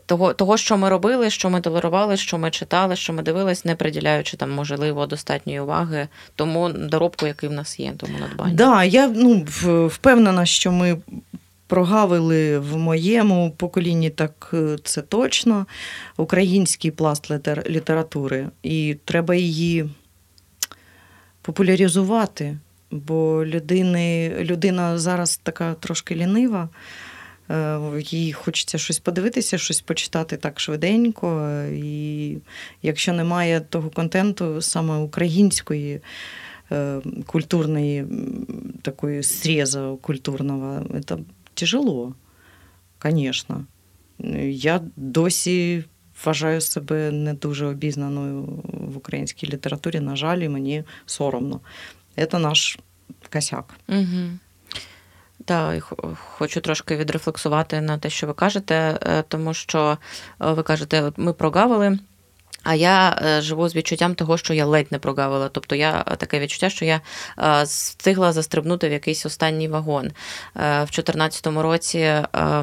того, 0.05 0.33
того, 0.33 0.57
що 0.57 0.77
ми 0.77 0.89
робили, 0.89 1.29
що 1.29 1.49
ми 1.49 1.62
толерували, 1.62 2.17
що 2.17 2.38
ми 2.38 2.51
читали, 2.51 2.95
що 2.95 3.13
ми 3.13 3.23
дивились, 3.23 3.65
не 3.65 3.75
приділяючи 3.75 4.38
там, 4.38 4.51
можливо, 4.51 5.05
достатньої 5.05 5.60
уваги 5.60 6.07
тому 6.36 6.69
доробку, 6.69 7.27
який 7.27 7.49
в 7.49 7.53
нас 7.53 7.79
є, 7.79 7.93
тому 7.97 8.19
надбанню. 8.19 8.55
Да, 8.55 8.83
я 8.83 9.07
ну, 9.07 9.45
впевнена, 9.88 10.45
що 10.45 10.71
ми 10.71 10.97
прогавили 11.67 12.60
в 12.60 12.77
моєму 12.77 13.51
поколінні, 13.57 14.10
так 14.10 14.49
е, 14.53 14.77
це 14.83 15.01
точно. 15.01 15.65
Український 16.17 16.91
пласт 16.91 17.31
літер- 17.31 17.69
літератури. 17.69 18.47
І 18.63 18.97
треба 19.05 19.36
її 19.36 19.89
популяризувати, 21.41 22.57
бо 22.91 23.45
людини, 23.45 24.36
людина 24.39 24.97
зараз 24.97 25.38
така 25.43 25.73
трошки 25.73 26.15
лінива. 26.15 26.69
Е, 27.49 27.79
Їй 27.99 28.33
хочеться 28.33 28.77
щось 28.77 28.99
подивитися, 28.99 29.57
щось 29.57 29.81
почитати 29.81 30.38
так 30.38 30.60
швиденько. 30.60 31.39
е, 31.39 31.71
І 31.75 32.38
якщо 32.81 33.13
немає 33.13 33.62
того 33.62 33.89
контенту 33.89 34.62
саме 34.62 34.97
української 34.97 36.01
культурной 37.25 37.97
м, 37.97 38.45
такой 38.81 39.23
среза 39.23 39.95
культурного, 40.01 40.86
это 40.89 41.23
тяжело, 41.53 42.15
конечно. 42.99 43.65
Я 44.49 44.81
досі 44.95 45.83
вважаю 46.25 46.62
себе 46.62 47.12
не 47.12 47.33
дуже 47.33 47.65
обізнаною 47.65 48.41
в 48.73 48.97
українській 48.97 49.47
літературі. 49.47 49.99
На 49.99 50.15
жаль, 50.15 50.38
і 50.38 50.49
мені 50.49 50.83
соромно. 51.05 51.60
Це 52.31 52.39
наш 52.39 52.79
косяк. 53.33 53.73
Угу. 53.89 54.29
Так, 55.45 55.78
і 55.78 55.80
хочу 56.15 56.62
трошки 56.62 56.97
відрефлексувати 56.97 57.82
на 57.82 57.97
те, 57.97 58.10
що 58.10 58.28
ви 58.28 58.34
кажете, 58.34 59.00
е, 59.02 59.23
тому 59.28 59.54
що 59.54 59.97
е, 60.41 60.52
ви 60.52 60.63
кажете, 60.63 61.02
от 61.02 61.17
ми 61.17 61.34
прогавили. 61.34 62.00
А 62.69 62.75
я 62.75 63.19
е, 63.25 63.41
живу 63.41 63.69
з 63.69 63.75
відчуттям 63.75 64.15
того, 64.15 64.38
що 64.38 64.53
я 64.53 64.65
ледь 64.65 64.91
не 64.91 64.99
прогавила. 64.99 65.49
Тобто 65.49 65.75
я 65.75 66.06
е, 66.08 66.15
таке 66.15 66.39
відчуття, 66.39 66.69
що 66.69 66.86
я 66.86 67.01
е, 67.39 67.63
встигла 67.63 68.34
застрибнути 68.34 68.89
в 68.89 68.91
якийсь 68.91 69.25
останній 69.25 69.67
вагон. 69.67 70.12
В 70.56 70.60
2014 70.60 71.47
році 71.47 72.12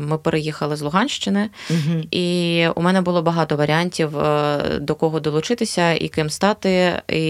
ми 0.00 0.18
переїхали 0.18 0.76
з 0.76 0.80
Луганщини, 0.82 1.50
Угу. 1.70 2.00
і 2.10 2.66
у 2.74 2.82
мене 2.82 3.00
було 3.00 3.22
багато 3.22 3.56
варіантів, 3.56 4.10
до 4.80 4.94
кого 4.94 5.20
долучитися, 5.20 5.92
і 5.92 6.08
ким 6.08 6.30
стати, 6.30 7.02
і 7.08 7.24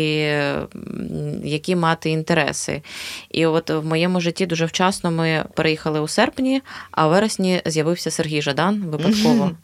які 1.44 1.76
мати 1.76 2.10
інтереси. 2.10 2.82
І 3.30 3.46
от 3.46 3.70
в 3.70 3.84
моєму 3.84 4.20
житті 4.20 4.46
дуже 4.46 4.64
вчасно 4.66 5.10
ми 5.10 5.44
переїхали 5.54 6.00
у 6.00 6.08
серпні, 6.08 6.62
а 6.90 7.06
в 7.06 7.10
вересні 7.10 7.62
з'явився 7.66 8.10
Сергій 8.10 8.42
Жадан 8.42 8.82
випадково. 8.82 9.34
Мгм. 9.44 9.56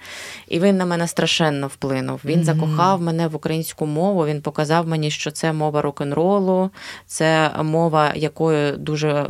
І 0.48 0.60
він 0.60 0.76
на 0.76 0.86
мене 0.86 1.08
страшенно 1.08 1.66
вплинув. 1.66 2.20
Він 2.24 2.36
Мгм. 2.36 2.44
закохав 2.44 2.99
мене 3.00 3.28
в 3.28 3.36
українську 3.36 3.86
мову. 3.86 4.26
Він 4.26 4.42
показав 4.42 4.88
мені, 4.88 5.10
що 5.10 5.30
це 5.30 5.52
мова 5.52 5.82
рок-н-ролу, 5.82 6.70
це 7.06 7.50
мова, 7.62 8.12
якою 8.14 8.76
дуже, 8.76 9.26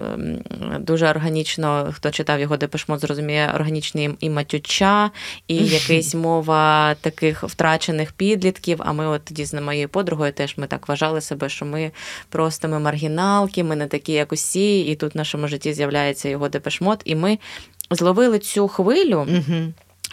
дуже 0.80 1.08
органічно, 1.08 1.88
хто 1.92 2.10
читав 2.10 2.40
його 2.40 2.56
Депешмот, 2.56 3.00
зрозуміє, 3.00 3.52
органічний 3.54 4.10
і 4.20 4.30
матюча, 4.30 5.10
і 5.48 5.56
якась 5.66 6.14
мова 6.14 6.94
таких 6.94 7.44
втрачених 7.44 8.12
підлітків. 8.12 8.80
А 8.84 8.92
ми, 8.92 9.06
от 9.06 9.24
тоді 9.24 9.44
з 9.44 9.60
моєю 9.60 9.88
подругою, 9.88 10.32
теж 10.32 10.54
ми 10.56 10.66
так 10.66 10.88
вважали 10.88 11.20
себе, 11.20 11.48
що 11.48 11.66
ми 11.66 11.90
просто 12.28 12.68
ми 12.68 12.78
маргіналки, 12.78 13.64
ми 13.64 13.76
не 13.76 13.86
такі, 13.86 14.12
як 14.12 14.32
усі, 14.32 14.80
і 14.80 14.94
тут 14.94 15.14
в 15.14 15.18
нашому 15.18 15.48
житті 15.48 15.72
з'являється 15.72 16.28
його 16.28 16.48
Депешмот, 16.48 17.02
і 17.04 17.16
ми 17.16 17.38
зловили 17.90 18.38
цю 18.38 18.68
хвилю. 18.68 19.26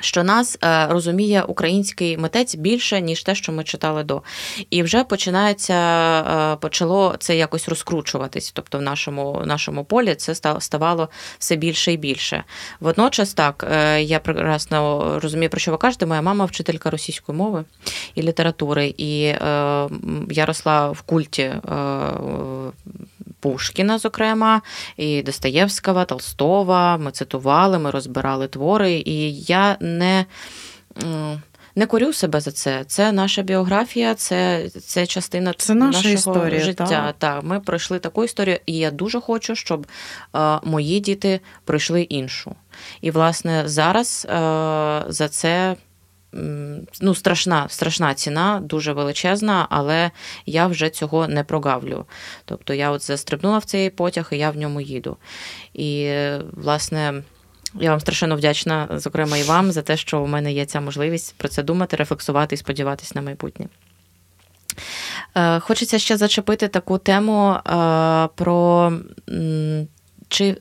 Що 0.01 0.23
нас 0.23 0.57
е, 0.63 0.88
розуміє 0.88 1.43
український 1.47 2.17
митець 2.17 2.55
більше, 2.55 3.01
ніж 3.01 3.23
те, 3.23 3.36
що 3.36 3.51
ми 3.51 3.63
читали 3.63 4.03
до. 4.03 4.21
І 4.69 4.83
вже 4.83 5.03
починається, 5.03 5.73
е, 6.53 6.55
почало 6.55 7.15
це 7.19 7.38
якось 7.38 7.69
розкручуватись. 7.69 8.51
Тобто 8.51 8.77
в 8.77 8.81
нашому, 8.81 9.41
нашому 9.45 9.83
полі 9.86 10.15
це 10.15 10.31
ста- 10.31 10.60
ставало 10.60 11.10
все 11.39 11.55
більше 11.55 11.93
і 11.93 11.97
більше. 11.97 12.43
Водночас, 12.79 13.33
так, 13.33 13.67
е, 13.71 14.01
я 14.03 14.19
прекрасно 14.19 15.19
розумію, 15.23 15.49
про 15.49 15.60
що 15.60 15.71
ви 15.71 15.77
кажете. 15.77 16.05
Моя 16.05 16.21
мама 16.21 16.45
вчителька 16.45 16.89
російської 16.89 17.38
мови 17.38 17.63
і 18.15 18.21
літератури, 18.21 18.93
і 18.97 19.19
я 20.29 20.45
росла 20.45 20.89
в 20.89 21.01
культі. 21.01 21.51
Пушкіна, 23.39 23.97
зокрема, 23.97 24.62
і 24.97 25.21
Достоєвського, 25.21 26.06
Толстова. 26.06 26.97
Ми 26.97 27.12
цитували, 27.12 27.80
ми 27.80 27.91
розбирали 27.91 28.47
твори, 28.47 28.91
і 29.06 29.34
я 29.34 29.78
не. 29.80 30.26
Не 31.76 31.86
корю 31.86 32.13
себе 32.13 32.41
за 32.41 32.52
це. 32.52 32.84
Це 32.88 33.12
наша 33.12 33.41
біографія, 33.41 34.15
це, 34.15 34.69
це 34.69 35.06
частина 35.06 35.54
Це 35.58 35.73
наша 35.73 35.97
нашого 35.97 36.13
історія, 36.13 36.62
життя. 36.62 36.86
так. 36.86 37.15
Так, 37.17 37.43
ми 37.43 37.60
пройшли 37.60 38.00
таку 38.00 38.23
історію, 38.23 38.60
і 38.65 38.73
я 38.78 38.91
дуже 38.91 39.21
хочу, 39.21 39.56
щоб 39.56 39.88
е, 40.36 40.60
мої 40.63 41.00
діти 41.00 41.39
пройшли 41.65 42.02
іншу. 42.02 42.56
І, 43.02 43.12
власне, 43.12 43.63
зараз 43.65 44.28
е, 44.30 44.36
за 45.08 45.30
це 45.30 45.76
ну, 47.02 47.15
страшна, 47.15 47.65
страшна 47.69 48.13
ціна, 48.13 48.60
дуже 48.63 48.93
величезна, 48.93 49.67
але 49.69 50.12
я 50.45 50.67
вже 50.67 50.89
цього 50.89 51.28
не 51.28 51.43
прогавлю. 51.43 52.06
Тобто 52.45 52.73
я 52.73 52.91
от 52.91 53.02
застрибнула 53.04 53.58
в 53.58 53.65
цей 53.65 53.89
потяг, 53.89 54.30
і 54.32 54.38
я 54.38 54.52
в 54.52 54.58
ньому 54.58 54.82
їду. 54.82 55.17
І, 55.73 56.12
власне. 56.52 57.23
Я 57.80 57.89
вам 57.89 58.00
страшенно 58.00 58.36
вдячна, 58.36 58.88
зокрема, 58.91 59.38
і 59.38 59.43
вам 59.43 59.71
за 59.71 59.82
те, 59.82 59.97
що 59.97 60.21
у 60.21 60.28
мене 60.28 60.54
є 60.54 60.65
ця 60.65 60.82
можливість 60.82 61.36
про 61.38 61.47
це 61.47 61.63
думати, 61.63 61.95
рефлексувати 61.95 62.56
і 62.56 62.58
сподіватись 62.58 63.15
на 63.15 63.21
майбутнє. 63.21 63.67
Е, 65.36 65.60
Хочеться 65.60 66.00
ще 66.00 66.17
зачепити 66.17 66.67
таку 66.67 66.97
тему 66.97 67.52
е, 67.52 68.30
про. 68.36 68.93
Чи 70.29 70.57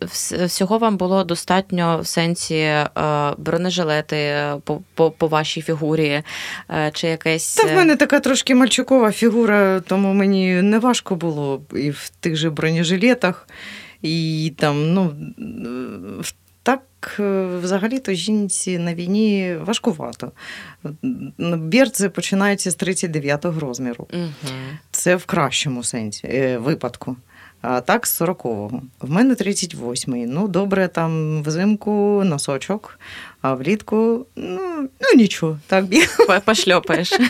всього 0.46 0.78
вам 0.78 0.96
було 0.96 1.24
достатньо 1.24 2.00
в 2.02 2.06
сенсі 2.06 2.54
е, 2.54 2.88
бронежилети 3.38 4.16
е, 4.16 4.56
по, 4.64 4.80
по, 4.94 5.10
по 5.10 5.26
вашій 5.28 5.62
фігурі, 5.62 6.22
е, 6.70 6.90
чи 6.94 7.08
якесь. 7.08 7.54
Та 7.54 7.62
в 7.62 7.76
мене 7.76 7.96
така 7.96 8.20
трошки 8.20 8.54
мальчукова 8.54 9.12
фігура, 9.12 9.80
тому 9.80 10.12
мені 10.14 10.62
не 10.62 10.78
важко 10.78 11.16
було 11.16 11.62
і 11.74 11.90
в 11.90 12.08
тих 12.20 12.36
же 12.36 12.50
бронежилетах, 12.50 13.48
і 14.02 14.52
там, 14.58 14.92
ну, 14.92 15.14
в- 16.20 16.34
так 16.62 16.82
взагалі-то 17.62 18.12
жінці 18.12 18.78
на 18.78 18.94
війні 18.94 19.56
важкувато. 19.60 20.32
Берці 21.38 22.08
починаються 22.08 22.70
з 22.70 22.76
39-го 22.78 23.60
розміру. 23.60 24.06
Мгм. 24.12 24.30
Це 24.90 25.16
в 25.16 25.24
кращому 25.24 25.82
сенсі 25.84 26.56
випадку. 26.60 27.16
А 27.68 27.80
так, 27.80 28.06
з 28.06 28.20
40-го. 28.20 28.82
В 29.00 29.10
мене 29.10 29.34
38-й. 29.34 30.26
Ну, 30.26 30.48
добре, 30.48 30.88
там 30.88 31.42
взимку 31.42 32.22
носочок, 32.24 32.98
а 33.42 33.54
влітку, 33.54 34.26
ну, 34.36 34.88
ну 35.00 35.08
нічого, 35.16 35.58
так 35.66 35.84
біг. 35.84 36.18
Пошльопаєш. 36.44 37.12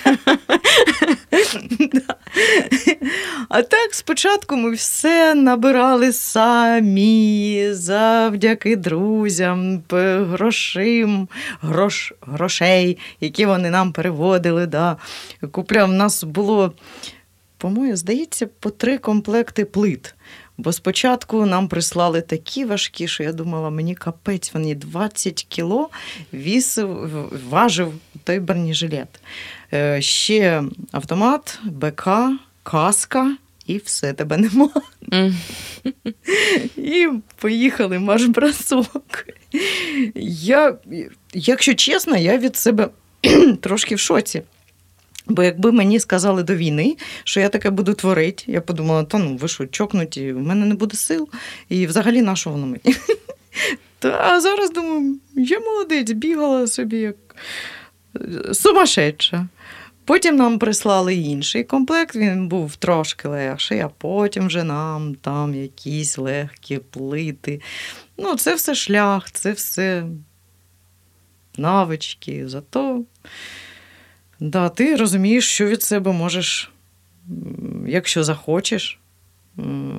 А 3.48 3.62
так, 3.62 3.94
спочатку 3.94 4.56
ми 4.56 4.70
все 4.70 5.34
набирали 5.34 6.12
самі, 6.12 7.68
завдяки 7.72 8.76
друзям, 8.76 9.82
грошим, 10.30 11.28
грош, 11.60 12.12
грошей, 12.20 12.98
які 13.20 13.46
вони 13.46 13.70
нам 13.70 13.92
переводили. 13.92 14.66
Да. 14.66 14.96
Купляв, 15.50 15.90
у 15.90 15.92
нас 15.92 16.24
було, 16.24 16.72
по-моєму, 17.66 17.96
здається, 17.96 18.46
по 18.46 18.70
три 18.70 18.98
комплекти 18.98 19.64
плит. 19.64 20.14
Бо 20.58 20.72
спочатку 20.72 21.46
нам 21.46 21.68
прислали 21.68 22.20
такі 22.20 22.64
важкі, 22.64 23.08
що 23.08 23.22
я 23.22 23.32
думала, 23.32 23.70
мені 23.70 23.94
капець, 23.94 24.54
вони 24.54 24.74
20 24.74 25.46
кіло 25.48 25.90
вісив, 26.34 27.10
важив 27.50 27.92
той 28.24 28.40
бронежилет. 28.40 29.08
Е, 29.72 30.02
Ще 30.02 30.62
автомат, 30.92 31.58
БК, 31.64 32.08
каска, 32.62 33.36
і 33.66 33.78
все 33.78 34.12
тебе 34.12 34.36
нема. 34.36 34.70
Мгм. 35.02 35.36
І 36.76 37.08
поїхали 37.36 37.98
марш-бросок. 37.98 39.26
Я, 40.14 40.76
якщо 41.34 41.74
чесно, 41.74 42.16
я 42.16 42.38
від 42.38 42.56
себе 42.56 42.88
трошки 43.60 43.94
в 43.94 43.98
шоці. 43.98 44.42
Бо 45.28 45.42
якби 45.42 45.72
мені 45.72 46.00
сказали 46.00 46.42
до 46.42 46.54
війни, 46.54 46.96
що 47.24 47.40
я 47.40 47.48
таке 47.48 47.70
буду 47.70 47.94
творити, 47.94 48.44
я 48.46 48.60
подумала, 48.60 49.04
та 49.04 49.18
ну 49.18 49.36
ви 49.36 49.48
що, 49.48 49.66
чокнуті, 49.66 50.32
в 50.32 50.40
мене 50.40 50.66
не 50.66 50.74
буде 50.74 50.96
сил. 50.96 51.28
І 51.68 51.86
взагалі 51.86 52.22
на 52.22 52.36
що 52.36 52.50
воно 52.50 52.66
мені? 52.66 52.80
А 54.02 54.40
зараз 54.40 54.72
думаю, 54.72 55.18
я 55.34 55.60
молодець, 55.60 56.10
бігала 56.10 56.66
собі 56.66 56.96
як 56.96 57.16
е, 58.16 58.54
сумасшедша. 58.54 59.48
Потім 60.04 60.36
нам 60.36 60.58
прислали 60.58 61.14
інший 61.14 61.64
комплект, 61.64 62.16
він 62.16 62.48
був 62.48 62.76
трошки 62.76 63.28
легший, 63.28 63.80
а 63.80 63.88
потім 63.88 64.46
вже 64.46 64.64
нам 64.64 65.14
там 65.14 65.54
якісь 65.54 66.18
легкі 66.18 66.78
плити. 66.78 67.60
Ну, 68.18 68.36
це 68.36 68.54
все 68.54 68.74
шлях, 68.74 69.30
це 69.30 69.52
все 69.52 70.04
навички. 71.58 72.48
Зато 72.48 73.02
да, 74.40 74.68
ти 74.68 74.96
розумієш, 74.96 75.48
що 75.48 75.66
від 75.66 75.82
себе 75.82 76.12
можеш, 76.12 76.70
якщо 77.86 78.24
захочеш, 78.24 78.98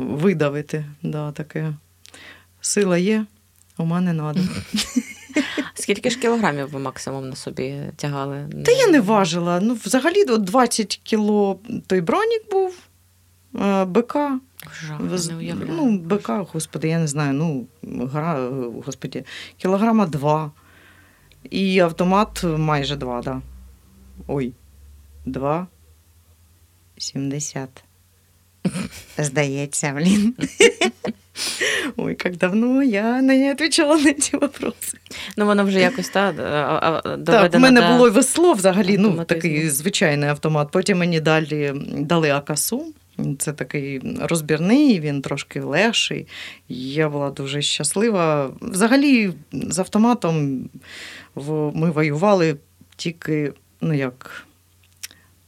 видавити. 0.09 0.85
Да, 1.03 1.31
таке. 1.31 1.73
Сила 2.61 2.97
є, 2.97 3.25
ума 3.77 4.01
не 4.01 4.13
треба. 4.13 4.35
Скільки 5.73 6.09
ж 6.09 6.19
кілограмів 6.19 6.69
ви 6.69 6.79
максимум 6.79 7.29
на 7.29 7.35
собі 7.35 7.81
тягали? 7.95 8.49
Та 8.65 8.71
я 8.71 8.87
не 8.87 9.01
важила. 9.01 9.59
Ну, 9.59 9.77
взагалі 9.83 10.25
20 10.25 10.99
кіло 11.03 11.59
той 11.87 12.01
бронік 12.01 12.51
був, 12.51 12.75
е, 13.61 13.85
БК. 13.85 14.15
Жах, 14.87 15.01
не. 15.01 15.55
Ну, 15.67 15.97
БК, 15.97 16.29
господи, 16.53 16.87
я 16.87 16.99
не 16.99 17.07
знаю, 17.07 17.33
ну, 17.33 17.67
гра, 18.13 18.49
господи, 18.85 19.23
кілограма 19.57 20.05
два. 20.05 20.51
І 21.49 21.79
автомат 21.79 22.43
майже 22.43 22.95
два, 22.95 23.21
да. 23.21 23.41
Ой, 24.27 24.53
два. 25.25 25.67
70. 26.97 27.69
Здається, 29.17 29.93
блін. 29.95 30.35
Ой, 31.97 32.17
як 32.25 32.37
давно 32.37 32.83
я 32.83 33.21
не 33.21 33.49
відповідала 33.51 33.97
на 34.01 34.13
ці 34.13 34.37
вопроси. 34.37 34.97
Ну, 35.37 35.45
воно 35.45 35.63
вже 35.65 35.79
якось 35.79 36.09
та, 36.09 36.21
а- 36.21 37.01
Так, 37.01 37.53
в 37.53 37.59
мене 37.59 37.81
було 37.97 38.11
весло 38.11 38.53
взагалі, 38.53 38.97
ну, 38.97 39.23
такий 39.25 39.69
звичайний 39.69 40.29
автомат. 40.29 40.67
Потім 40.71 40.97
мені 40.97 41.19
далі 41.19 41.73
дали 41.97 42.29
акасу. 42.29 42.93
Це 43.39 43.53
такий 43.53 44.01
розбірний, 44.21 44.99
він 44.99 45.21
трошки 45.21 45.61
легший. 45.61 46.27
Я 46.69 47.09
була 47.09 47.29
дуже 47.29 47.61
щаслива. 47.61 48.51
Взагалі, 48.61 49.33
з 49.51 49.79
автоматом 49.79 50.69
ми 51.73 51.91
воювали 51.91 52.57
тільки, 52.95 53.53
ну 53.81 53.93
як, 53.93 54.47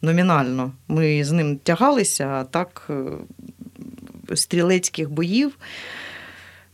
номінально. 0.02 0.72
Ми 0.88 1.24
з 1.24 1.32
ним 1.32 1.58
тягалися, 1.58 2.28
а 2.28 2.44
так 2.44 2.88
е, 2.90 4.36
стрілецьких 4.36 5.10
боїв. 5.10 5.58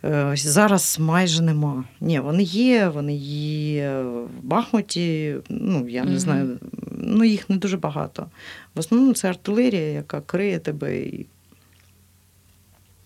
е, 0.04 0.32
Зараз 0.36 1.00
майже 1.00 1.42
нема. 1.44 1.84
Ні, 2.02 2.20
вони 2.20 2.44
є, 2.44 2.88
вони 2.88 3.16
є 3.16 4.02
в 4.02 4.28
Бахмуті. 4.44 5.36
Ну, 5.50 5.90
я 5.90 6.04
не 6.04 6.20
знаю, 6.20 6.60
ну 6.98 7.24
їх 7.24 7.50
не 7.50 7.58
дуже 7.58 7.78
багато. 7.78 8.26
В 8.76 8.80
основному 8.80 9.14
це 9.14 9.30
артилерія, 9.30 9.92
яка 9.92 10.22
криє 10.22 10.60
тебе. 10.60 10.98
І... 10.98 11.26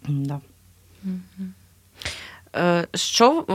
Да. 0.07 0.39
Що, 2.95 3.45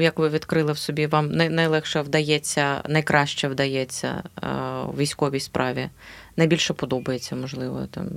як 0.00 0.18
ви 0.18 0.28
відкрили 0.28 0.72
в 0.72 0.78
собі, 0.78 1.06
вам 1.06 1.30
найлегше 1.30 2.00
вдається, 2.00 2.82
найкраще 2.88 3.48
вдається 3.48 4.22
е, 4.42 4.46
у 4.88 4.96
військовій 4.96 5.40
справі? 5.40 5.88
Найбільше 6.36 6.74
подобається, 6.74 7.36
можливо, 7.36 7.88
там. 7.90 8.08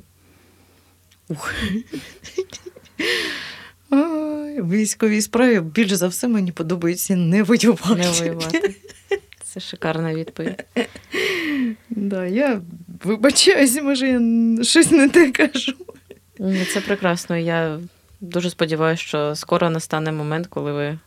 Ой, 3.91 4.61
в 4.61 4.69
військовій 4.69 5.21
справі 5.21 5.59
більш 5.59 5.91
за 5.91 6.07
все 6.07 6.27
мені 6.27 6.51
подобається 6.51 7.15
не 7.15 7.43
воювати. 7.43 7.95
Не 7.95 8.11
воювати. 8.11 8.75
Це 9.43 9.59
шикарна 9.59 10.13
відповідь. 10.13 10.65
Да, 11.89 12.25
я 12.25 12.61
вибачаюся, 13.03 13.81
може, 13.81 14.07
я 14.07 14.63
щось 14.63 14.91
не 14.91 15.09
те 15.09 15.31
кажу. 15.31 15.73
Це 16.73 16.81
прекрасно. 16.81 17.37
Я 17.37 17.79
дуже 18.23 18.49
сподіваюся, 18.49 19.03
що 19.03 19.35
скоро 19.35 19.69
настане 19.69 20.11
момент, 20.11 20.47
коли 20.47 20.71
ви 20.71 20.99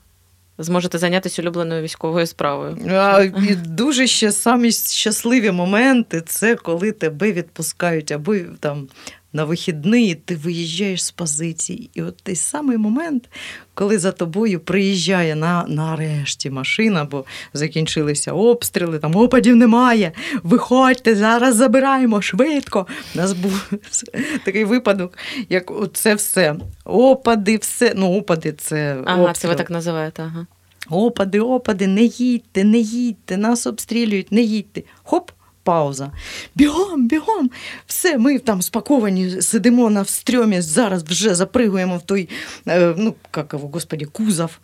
зможете 0.58 0.98
зайнятися 0.98 1.42
улюбленою 1.42 1.82
військовою 1.82 2.26
справою. 2.26 2.76
А, 2.90 3.22
і 3.22 3.54
дуже 3.54 4.06
ще 4.06 4.32
самі 4.32 4.72
щасливі 4.72 5.50
моменти 5.50 6.20
це 6.26 6.54
коли 6.54 6.92
тебе 6.92 7.32
відпускають 7.32 8.12
або 8.12 8.36
там 8.60 8.88
на 9.36 9.44
вихідний, 9.44 10.14
ти 10.14 10.36
виїжджаєш 10.36 11.04
з 11.04 11.10
позиції. 11.10 11.90
І 11.94 12.02
от 12.02 12.16
той 12.16 12.36
самий 12.36 12.76
момент, 12.76 13.28
коли 13.74 13.98
за 13.98 14.12
тобою 14.12 14.60
приїжджає 14.60 15.34
на, 15.34 15.64
нарешті 15.68 16.50
машина, 16.50 17.04
бо 17.04 17.24
закінчилися 17.54 18.32
обстріли, 18.32 18.98
там 18.98 19.16
опадів 19.16 19.56
немає. 19.56 20.12
Виходьте, 20.42 21.14
зараз 21.14 21.56
забираємо 21.56 22.22
швидко. 22.22 22.86
У 23.14 23.18
нас 23.18 23.32
був 23.32 23.70
такий 24.44 24.64
випадок, 24.64 25.18
як 25.48 25.72
це 25.92 26.14
все. 26.14 26.56
Опади, 26.84 27.56
все. 27.56 27.92
Ну, 27.96 28.18
опади 28.18 28.52
це. 28.52 29.02
Ага, 29.04 29.32
це 29.32 29.48
ви 29.48 29.54
так 29.54 29.70
називаєте. 29.70 30.22
Ага. 30.22 30.46
Опади, 30.90 31.40
опади, 31.40 31.86
не 31.86 32.02
їдьте, 32.02 32.64
не 32.64 32.78
їдьте, 32.78 33.36
нас 33.36 33.66
обстрілюють, 33.66 34.32
не 34.32 34.40
їдьте. 34.40 34.82
Хоп, 35.02 35.30
пауза. 35.65 36.11
Бігом, 36.55 37.07
бігом. 37.07 37.49
Все, 37.87 38.17
ми 38.17 38.39
там 38.39 38.61
спаковані, 38.61 39.41
сидимо 39.41 39.89
на 39.89 40.01
встрьомі, 40.01 40.61
зараз 40.61 41.03
вже 41.03 41.35
запригуємо 41.35 41.97
в 41.97 42.01
той, 42.01 42.29
е, 42.67 42.93
ну, 42.97 43.15
як 43.37 43.53
його, 43.53 43.67
господи, 43.67 44.05
кузов. 44.05 44.59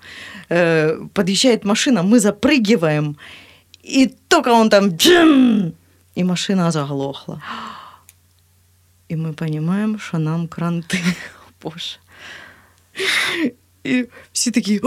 Е, 0.51 0.95
під'їжджає 1.13 1.59
машина, 1.63 2.03
ми 2.03 2.19
запригиваємо. 2.19 3.15
І 3.83 4.11
тільки 4.27 4.49
он 4.49 4.69
там 4.69 4.89
джим, 4.91 5.71
і 6.15 6.23
машина 6.23 6.71
заглохла. 6.71 7.41
І 9.07 9.15
ми 9.15 9.33
розуміємо, 9.39 9.99
що 9.99 10.19
нам 10.19 10.47
кранти. 10.47 10.99
Боже. 11.63 11.97
І 13.83 14.05
всі 14.33 14.51
такі. 14.51 14.81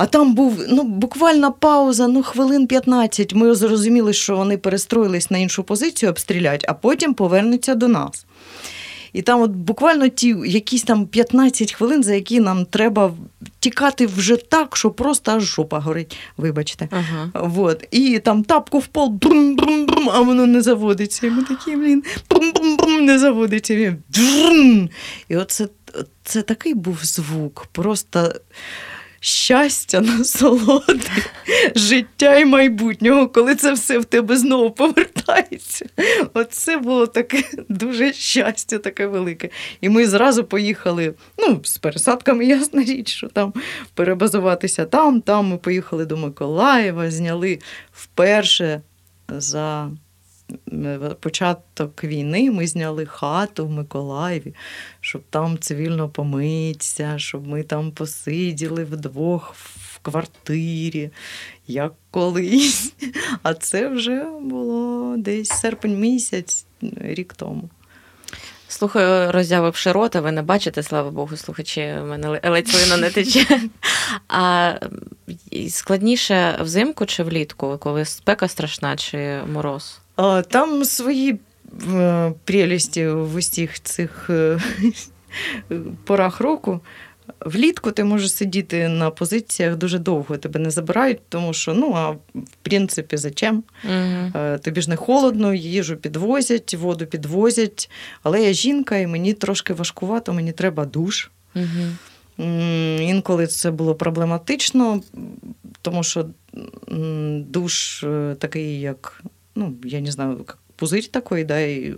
А 0.00 0.06
там 0.06 0.34
був 0.34 0.64
ну, 0.68 0.82
буквально 0.82 1.52
пауза, 1.52 2.08
ну, 2.08 2.22
хвилин 2.22 2.66
15. 2.66 3.34
Ми 3.34 3.54
зрозуміли, 3.54 4.12
що 4.12 4.36
вони 4.36 4.56
перестроїлись 4.56 5.30
на 5.30 5.38
іншу 5.38 5.62
позицію, 5.62 6.10
обстрілять, 6.10 6.64
а 6.68 6.74
потім 6.74 7.14
повернуться 7.14 7.74
до 7.74 7.88
нас. 7.88 8.26
І 9.12 9.22
там 9.22 9.42
от 9.42 9.50
буквально 9.50 10.08
ті 10.08 10.36
якісь 10.46 10.82
там 10.82 11.06
15 11.06 11.72
хвилин, 11.72 12.02
за 12.02 12.14
які 12.14 12.40
нам 12.40 12.64
треба 12.64 13.12
тікати 13.58 14.06
вже 14.06 14.36
так, 14.36 14.76
що 14.76 14.90
просто 14.90 15.32
аж 15.32 15.42
жопа 15.42 15.78
горить. 15.78 16.16
Вибачте. 16.36 16.88
Ага. 16.90 17.30
Вот. 17.34 17.88
І 17.90 18.18
там 18.18 18.44
тапку 18.44 18.78
в 18.78 18.86
пол, 18.86 19.08
брум-брум-брум, 19.08 20.10
а 20.12 20.20
воно 20.20 20.46
не 20.46 20.62
заводиться. 20.62 21.26
І 21.26 21.30
ми 21.30 21.42
такі, 21.42 21.76
блін, 21.76 22.02
брум-брум-брум, 22.30 23.00
не 23.00 23.18
заводиться. 23.18 23.74
І, 23.74 23.96
і 25.28 25.36
оце 25.36 25.68
це 26.24 26.42
такий 26.42 26.74
був 26.74 26.98
звук, 27.02 27.66
просто 27.72 28.32
щастя, 29.20 30.00
насолоди, 30.00 31.00
життя 31.74 32.38
і 32.38 32.44
майбутнього, 32.44 33.28
коли 33.28 33.54
це 33.54 33.72
все 33.72 33.98
в 33.98 34.04
тебе 34.04 34.36
знову 34.36 34.70
повертається. 34.70 35.86
Оце 36.34 36.76
було 36.76 37.06
таке 37.06 37.44
дуже 37.68 38.12
щастя, 38.12 38.78
таке 38.78 39.06
велике. 39.06 39.48
І 39.80 39.88
ми 39.88 40.06
зразу 40.06 40.44
поїхали, 40.44 41.14
ну, 41.38 41.60
з 41.64 41.78
пересадками, 41.78 42.44
ясна 42.46 42.82
річ, 42.82 43.08
що 43.08 43.28
там 43.28 43.54
перебазуватися 43.94 44.84
там, 44.84 45.20
там 45.20 45.46
ми 45.46 45.56
поїхали 45.56 46.06
до 46.06 46.16
Миколаєва, 46.16 47.10
зняли 47.10 47.58
вперше 47.92 48.80
за 49.28 49.90
початок 51.20 52.04
війни 52.04 52.50
ми 52.50 52.66
зняли 52.66 53.06
хату 53.06 53.66
в 53.66 53.70
Миколаєві, 53.70 54.54
щоб 55.00 55.22
там 55.30 55.58
цивільно 55.58 56.08
помитися, 56.08 57.14
щоб 57.16 57.46
ми 57.46 57.62
там 57.62 57.90
посиділи 57.90 58.84
вдвох 58.84 59.54
в 59.54 59.98
квартирі, 59.98 61.10
як 61.66 61.92
колись. 62.10 62.94
А 63.42 63.54
це 63.54 63.88
вже 63.88 64.24
було 64.40 65.16
десь 65.16 65.48
серпень 65.48 65.98
місяць, 66.00 66.66
рік 66.96 67.34
тому. 67.34 67.70
Слухаю, 68.68 69.32
роззявивши 69.32 69.92
рота, 69.92 70.20
ви 70.20 70.32
не 70.32 70.42
бачите, 70.42 70.82
слава 70.82 71.10
Богу, 71.10 71.36
слухачі, 71.36 71.80
в 71.80 72.04
мене 72.04 72.40
ледь 72.44 72.68
не 73.00 73.10
тече. 73.10 73.46
А 74.28 74.74
складніше 75.68 76.58
взимку 76.60 77.06
чи 77.06 77.22
влітку, 77.22 77.78
коли 77.78 78.04
спека 78.04 78.48
страшна, 78.48 78.96
чи 78.96 79.40
мороз? 79.52 80.00
Там 80.48 80.84
свої 80.84 81.38
е, 81.94 82.32
прелісті 82.44 83.08
в 83.08 83.34
усіх 83.34 83.82
цих 83.82 84.30
е, 84.30 84.58
порах 86.04 86.40
року. 86.40 86.80
Влітку 87.40 87.90
ти 87.90 88.04
можеш 88.04 88.32
сидіти 88.34 88.88
на 88.88 89.10
позиціях 89.10 89.76
дуже 89.76 89.98
довго, 89.98 90.36
тебе 90.36 90.60
не 90.60 90.70
забирають, 90.70 91.18
тому 91.28 91.52
що, 91.52 91.74
ну, 91.74 91.92
а 91.96 92.10
в 92.10 92.20
принципі, 92.62 93.16
зачем? 93.16 93.62
Угу. 93.84 94.58
Тобі 94.58 94.80
ж 94.80 94.90
не 94.90 94.96
холодно, 94.96 95.54
їжу 95.54 95.96
підвозять, 95.96 96.74
воду 96.74 97.06
підвозять. 97.06 97.90
Але 98.22 98.42
я 98.42 98.52
жінка, 98.52 98.96
і 98.96 99.06
мені 99.06 99.34
трошки 99.34 99.74
важкувато, 99.74 100.32
мені 100.32 100.52
треба 100.52 100.84
душ. 100.84 101.30
Угу. 101.54 102.46
Інколи 103.00 103.46
це 103.46 103.70
було 103.70 103.94
проблематично, 103.94 105.02
тому 105.82 106.02
що 106.02 106.26
душ 107.38 108.04
такий, 108.38 108.80
як, 108.80 109.22
ну, 109.60 109.78
я 109.84 110.00
не 110.00 110.10
знаю, 110.10 110.44
как 110.44 110.58
пузирь 110.76 111.08
такой, 111.08 111.44
да, 111.44 111.60
и 111.60 111.94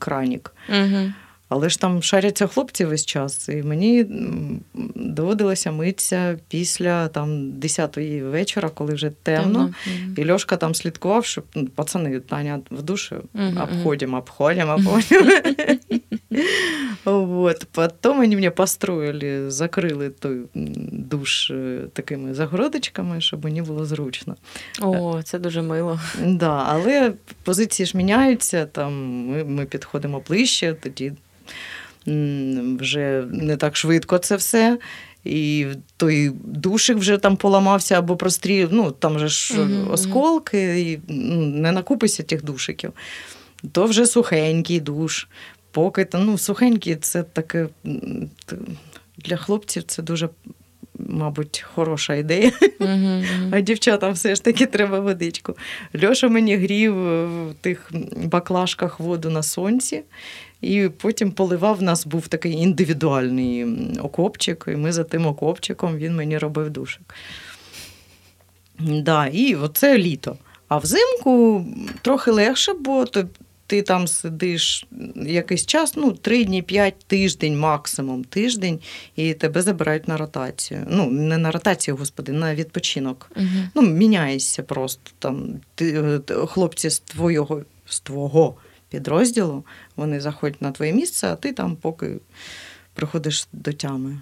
краник. 0.00 0.54
Угу. 0.68 1.12
Але 1.52 1.68
ж 1.68 1.80
там 1.80 2.02
шаряться 2.02 2.46
хлопці 2.46 2.84
весь 2.84 3.06
час, 3.06 3.48
і 3.48 3.62
мені 3.62 4.06
доводилося 4.94 5.72
митися 5.72 6.38
після 6.48 7.08
там 7.08 7.52
10-ї 7.52 8.30
вечора, 8.30 8.70
коли 8.74 8.94
вже 8.94 9.10
темно. 9.22 9.70
Темно. 9.84 10.14
І 10.16 10.30
Льошка 10.32 10.56
там 10.56 10.74
слідкував, 10.74 11.24
щоб 11.24 11.44
ну, 11.54 11.66
пацани 11.66 12.20
Таня 12.20 12.60
в 12.70 12.82
душі 12.82 13.14
обходимо, 13.62 14.18
обходимо, 14.18 14.72
обходимо. 14.78 15.30
Вот. 17.04 17.66
Потім 17.72 18.16
вони 18.16 18.34
мені 18.34 18.50
построїли, 18.50 19.50
закрили 19.50 20.10
той 20.10 20.40
душ 20.92 21.50
е, 21.50 21.80
такими 21.92 22.34
загородочками, 22.34 23.20
щоб 23.20 23.44
мені 23.44 23.62
було 23.62 23.84
зручно. 23.84 24.36
О, 24.80 25.22
це 25.22 25.38
дуже 25.38 25.62
мило. 25.62 26.00
Да, 26.24 26.64
але 26.68 27.12
позиції 27.42 27.86
ж 27.86 27.96
міняються, 27.96 28.66
там 28.66 28.92
ми, 29.26 29.44
ми 29.44 29.64
підходимо 29.64 30.22
ближче, 30.28 30.76
тоді 30.82 31.12
вже 32.06 33.24
не 33.30 33.56
так 33.56 33.76
швидко 33.76 34.18
це 34.18 34.36
все. 34.36 34.78
І 35.24 35.66
той 35.96 36.30
душик 36.44 36.98
вже 36.98 37.18
там 37.18 37.36
поламався 37.36 37.98
або 37.98 38.16
прострів. 38.16 38.68
ну 38.72 38.90
там 38.90 39.18
же 39.18 39.28
ж 39.28 39.54
mm-hmm. 39.54 39.92
осколки, 39.92 40.80
і 40.80 41.00
ну, 41.08 41.46
не 41.46 41.72
накупишся 41.72 42.22
тих 42.22 42.44
душиків. 42.44 42.92
То 43.72 43.84
вже 43.84 44.06
сухенький 44.06 44.80
душ. 44.80 45.28
Поки 45.70 46.08
ну, 46.14 46.38
сухенький 46.38 46.96
це 46.96 47.22
таке 47.22 47.68
для 49.18 49.36
хлопців 49.36 49.82
це 49.82 50.02
дуже, 50.02 50.28
мабуть, 51.12 51.64
хороша 51.74 52.14
ідея. 52.14 52.52
Угу. 52.80 53.22
А 53.50 53.60
дівчатам 53.60 54.12
все 54.12 54.34
ж 54.34 54.44
таки 54.44 54.66
треба 54.66 55.00
водичку. 55.00 55.56
Льоша 56.04 56.28
мені 56.28 56.56
грів 56.56 56.94
в 57.48 57.54
тих 57.60 57.90
баклажках 58.16 59.00
воду 59.00 59.30
на 59.30 59.42
сонці, 59.42 60.02
і 60.60 60.88
потім 60.98 61.30
поливав. 61.30 61.78
У 61.80 61.84
нас 61.84 62.06
був 62.06 62.28
такий 62.28 62.52
індивідуальний 62.52 63.66
окопчик, 63.98 64.64
і 64.68 64.76
ми 64.76 64.92
за 64.92 65.04
тим 65.04 65.26
окопчиком 65.26 65.96
він 65.96 66.16
мені 66.16 66.38
робив 66.38 66.70
душик. 66.70 67.14
Да, 68.78 69.26
і 69.26 69.54
оце 69.54 69.98
літо. 69.98 70.36
А 70.68 70.78
взимку 70.78 71.66
трохи 72.02 72.30
легше, 72.30 72.72
бо 72.72 73.04
ти, 73.72 73.82
там 73.82 74.08
сидиш 74.08 74.86
якийсь 75.16 75.66
час, 75.66 75.96
ну, 75.96 76.12
три 76.12 76.44
дні, 76.44 76.62
п'ять 76.62 76.94
тиждень, 77.06 77.58
максимум 77.58 78.24
тиждень, 78.24 78.80
і 79.16 79.34
тебе 79.34 79.62
забирають 79.62 80.08
на 80.08 80.16
ротацію. 80.16 80.86
Ну, 80.88 81.10
не 81.10 81.38
на 81.38 81.50
ротацію, 81.50 81.96
господи, 81.96 82.32
на 82.32 82.54
відпочинок. 82.54 83.30
Угу. 83.36 83.46
Ну, 83.74 83.82
міняєшся 83.82 84.62
просто. 84.62 85.10
Там, 85.18 85.60
ти, 85.74 86.20
е, 86.30 86.46
хлопці 86.46 86.90
з 86.90 86.98
твого, 86.98 87.62
з 87.86 88.00
твого 88.00 88.54
підрозділу, 88.88 89.64
вони 89.96 90.20
заходять 90.20 90.62
на 90.62 90.72
твоє 90.72 90.92
місце, 90.92 91.26
а 91.26 91.36
ти 91.36 91.52
там 91.52 91.76
поки 91.76 92.16
приходиш 92.94 93.48
до 93.52 93.72
тями. 93.72 94.20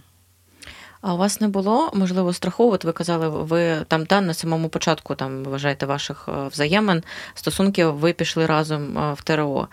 А 1.02 1.14
у 1.14 1.16
вас 1.16 1.40
не 1.40 1.48
було 1.48 1.90
можливо 1.94 2.32
страху? 2.32 2.72
От 2.72 2.84
ви 2.84 2.92
казали, 2.92 3.28
ви 3.28 3.76
там 3.88 4.06
та 4.06 4.20
на 4.20 4.34
самому 4.34 4.68
початку 4.68 5.14
там 5.14 5.44
вважаєте 5.44 5.86
ваших 5.86 6.28
е, 6.28 6.48
взаємин 6.48 7.02
стосунків, 7.34 7.94
ви 7.94 8.12
пішли 8.12 8.46
разом 8.46 8.98
е, 8.98 9.12
в 9.12 9.22
ТРО. 9.22 9.68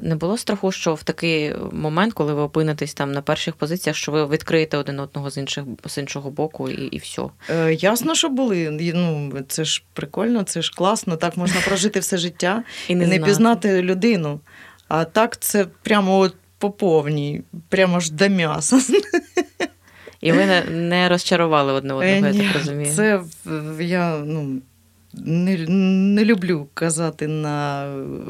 Не 0.00 0.16
було 0.16 0.38
страху, 0.38 0.72
що 0.72 0.94
в 0.94 1.02
такий 1.02 1.54
момент, 1.72 2.14
коли 2.14 2.34
ви 2.34 2.42
опинитесь 2.42 2.94
там 2.94 3.12
на 3.12 3.22
перших 3.22 3.54
позиціях, 3.54 3.96
що 3.96 4.12
ви 4.12 4.26
відкриєте 4.26 4.76
один 4.76 5.00
одного 5.00 5.30
з 5.30 5.36
інших 5.36 5.64
з 5.86 5.98
іншого 5.98 6.30
боку, 6.30 6.68
і, 6.68 6.86
і 6.86 6.98
все. 6.98 7.22
Е, 7.50 7.74
ясно, 7.74 8.14
що 8.14 8.28
були. 8.28 8.70
Ну, 8.94 9.32
це 9.48 9.64
ж 9.64 9.82
прикольно, 9.92 10.42
це 10.42 10.62
ж 10.62 10.72
класно, 10.76 11.16
так 11.16 11.36
можна 11.36 11.60
прожити 11.60 12.00
все 12.00 12.16
життя 12.16 12.62
І 12.88 12.92
і 12.92 12.96
не, 12.96 13.06
не 13.06 13.18
пізнати 13.18 13.82
людину. 13.82 14.40
А 14.88 15.04
так 15.04 15.38
це 15.38 15.66
прямо 15.82 16.18
от 16.18 16.34
по 16.58 16.70
повній, 16.70 17.42
прямо 17.68 18.00
ж 18.00 18.12
до 18.12 18.28
м'яса. 18.28 18.80
І 20.21 20.31
ви 20.31 20.45
не, 20.45 20.63
не 20.63 21.09
розчарували 21.09 21.73
одне 21.73 21.93
одного, 21.93 22.03
я 22.03 22.27
Е, 22.29 22.31
ні, 22.31 22.39
так 22.47 22.53
розумію. 22.53 22.93
Це 22.95 23.21
в- 23.45 23.85
я 23.85 24.17
ну, 24.17 24.61
не, 25.13 25.57
не 26.13 26.25
люблю 26.25 26.67
казати 26.73 27.27
на 27.27 27.85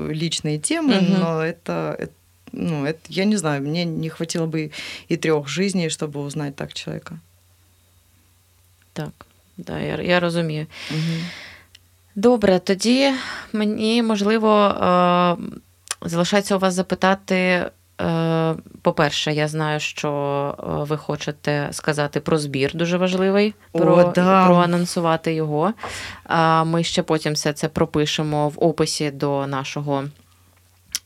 личные 0.10 0.60
темы, 0.72 1.02
Мгм. 1.02 1.20
но 1.20 1.40
это, 1.42 1.96
это, 2.02 2.10
ну, 2.52 2.86
это, 2.86 2.98
я 3.10 3.26
не 3.26 3.38
знаю, 3.38 3.62
мне 3.62 3.86
не 3.86 4.10
хватило 4.10 4.48
бы 4.48 4.72
и 5.12 5.18
трех 5.18 5.48
жизней, 5.48 5.88
чтобы 5.90 6.18
узнать 6.20 6.56
так 6.56 6.74
человека. 6.74 7.20
Так, 8.94 9.12
да, 9.58 9.80
я, 9.80 9.96
я 10.02 10.20
розумію. 10.20 10.66
Мгм. 10.92 11.26
Добре, 12.16 12.60
тоді 12.60 13.12
мені 13.54 14.04
можливо 14.04 14.66
е, 14.66 15.36
залишається 16.10 16.56
у 16.56 16.60
вас 16.60 16.74
запитати. 16.74 17.66
по-перше, 18.83 19.33
я 19.33 19.49
знаю, 19.49 19.81
що 19.81 20.11
е, 20.59 20.63
ви 20.85 20.97
хочете 20.97 21.69
сказати 21.73 22.21
про 22.21 22.39
збір, 22.39 22.71
дуже 22.75 22.97
важливий, 22.97 23.55
О, 23.73 23.79
про, 23.79 24.13
да. 24.15 24.47
проанонсувати 24.47 25.35
його. 25.35 25.73
Ми 26.65 26.85
ще 26.85 27.03
потім 27.03 27.33
все 27.33 27.53
це 27.53 27.69
пропишемо 27.69 28.49
в 28.49 28.55
описі 28.57 29.11
до 29.11 29.47
нашого. 29.47 30.05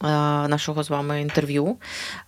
е, 0.04 0.06
Нашого 0.48 0.82
з 0.82 0.90
вами 0.90 1.20
інтерв'ю 1.22 1.76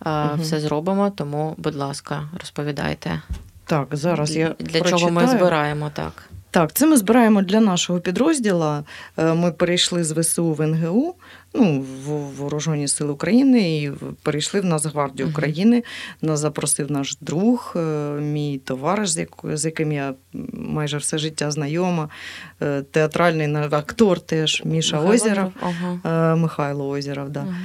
Мгм. 0.05 0.39
все 0.41 0.59
зробимо, 0.59 1.09
тому, 1.09 1.55
будь 1.57 1.75
ласка, 1.75 2.29
розповідайте, 2.39 3.21
Так, 3.65 3.87
зараз 3.91 4.35
я 4.35 4.47
для 4.59 4.79
прочитаю. 4.79 4.97
чого 4.99 5.11
ми 5.11 5.27
збираємо 5.27 5.91
так. 5.93 6.29
Так, 6.51 6.73
це 6.73 6.87
ми 6.87 6.97
збираємо 6.97 7.41
для 7.41 7.59
нашого 7.59 7.99
підрозділу. 7.99 8.83
Ми 9.17 9.51
перейшли 9.51 10.03
з 10.03 10.11
ВСУ 10.11 10.53
в 10.53 10.67
НГУ, 10.67 11.15
ну, 11.55 11.85
в 12.05 12.09
Вооружені 12.09 12.87
Сили 12.87 13.11
України, 13.11 13.77
і 13.77 13.91
перейшли 14.23 14.61
в 14.61 14.65
Нацгвардію 14.65 15.29
України. 15.29 15.83
Нас 16.21 16.39
запросив 16.39 16.91
наш 16.91 17.17
друг, 17.21 17.73
е, 17.75 17.79
мій 18.21 18.57
товариш, 18.57 19.09
з 19.43 19.65
яким 19.65 19.91
я 19.91 20.13
майже 20.53 20.97
все 20.97 21.17
життя 21.17 21.51
знайома, 21.51 22.09
е, 22.61 22.81
театральний 22.81 23.55
актор 23.71 24.19
теж 24.19 24.61
Міша 24.65 24.95
Михайло 24.95 25.15
Озеров. 25.15 25.51
Ага. 25.61 26.33
Е, 26.33 26.35
Михайло 26.35 26.89
Озеров, 26.89 27.29
да. 27.29 27.39
Ага. 27.39 27.57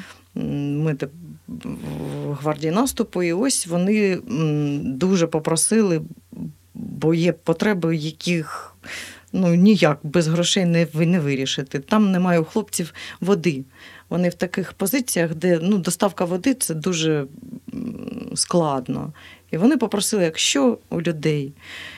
Ми 0.44 0.96
в 1.48 2.32
гвардії 2.32 2.72
наступу, 2.72 3.22
і 3.22 3.32
ось 3.32 3.66
вони 3.66 4.18
дуже 4.84 5.26
попросили, 5.26 6.02
бо 6.74 7.14
є 7.14 7.32
потреби, 7.32 7.96
яких 7.96 8.74
ну, 9.32 9.54
ніяк 9.54 9.98
без 10.02 10.28
грошей 10.28 10.64
не, 10.64 10.86
ви 10.92 11.06
не 11.06 11.20
вирішити. 11.20 11.78
Там 11.78 12.12
немає 12.12 12.38
у 12.38 12.44
хлопців 12.44 12.94
води. 13.20 13.64
Вони 14.08 14.28
в 14.28 14.34
таких 14.34 14.72
позиціях, 14.72 15.34
де 15.34 15.58
ну, 15.62 15.78
доставка 15.78 16.24
води 16.24 16.54
це 16.54 16.74
дуже 16.74 17.26
складно. 18.34 19.12
І 19.50 19.56
вони 19.56 19.76
попросили, 19.76 20.24
якщо 20.24 20.78
у 20.90 21.02
людей 21.02 21.52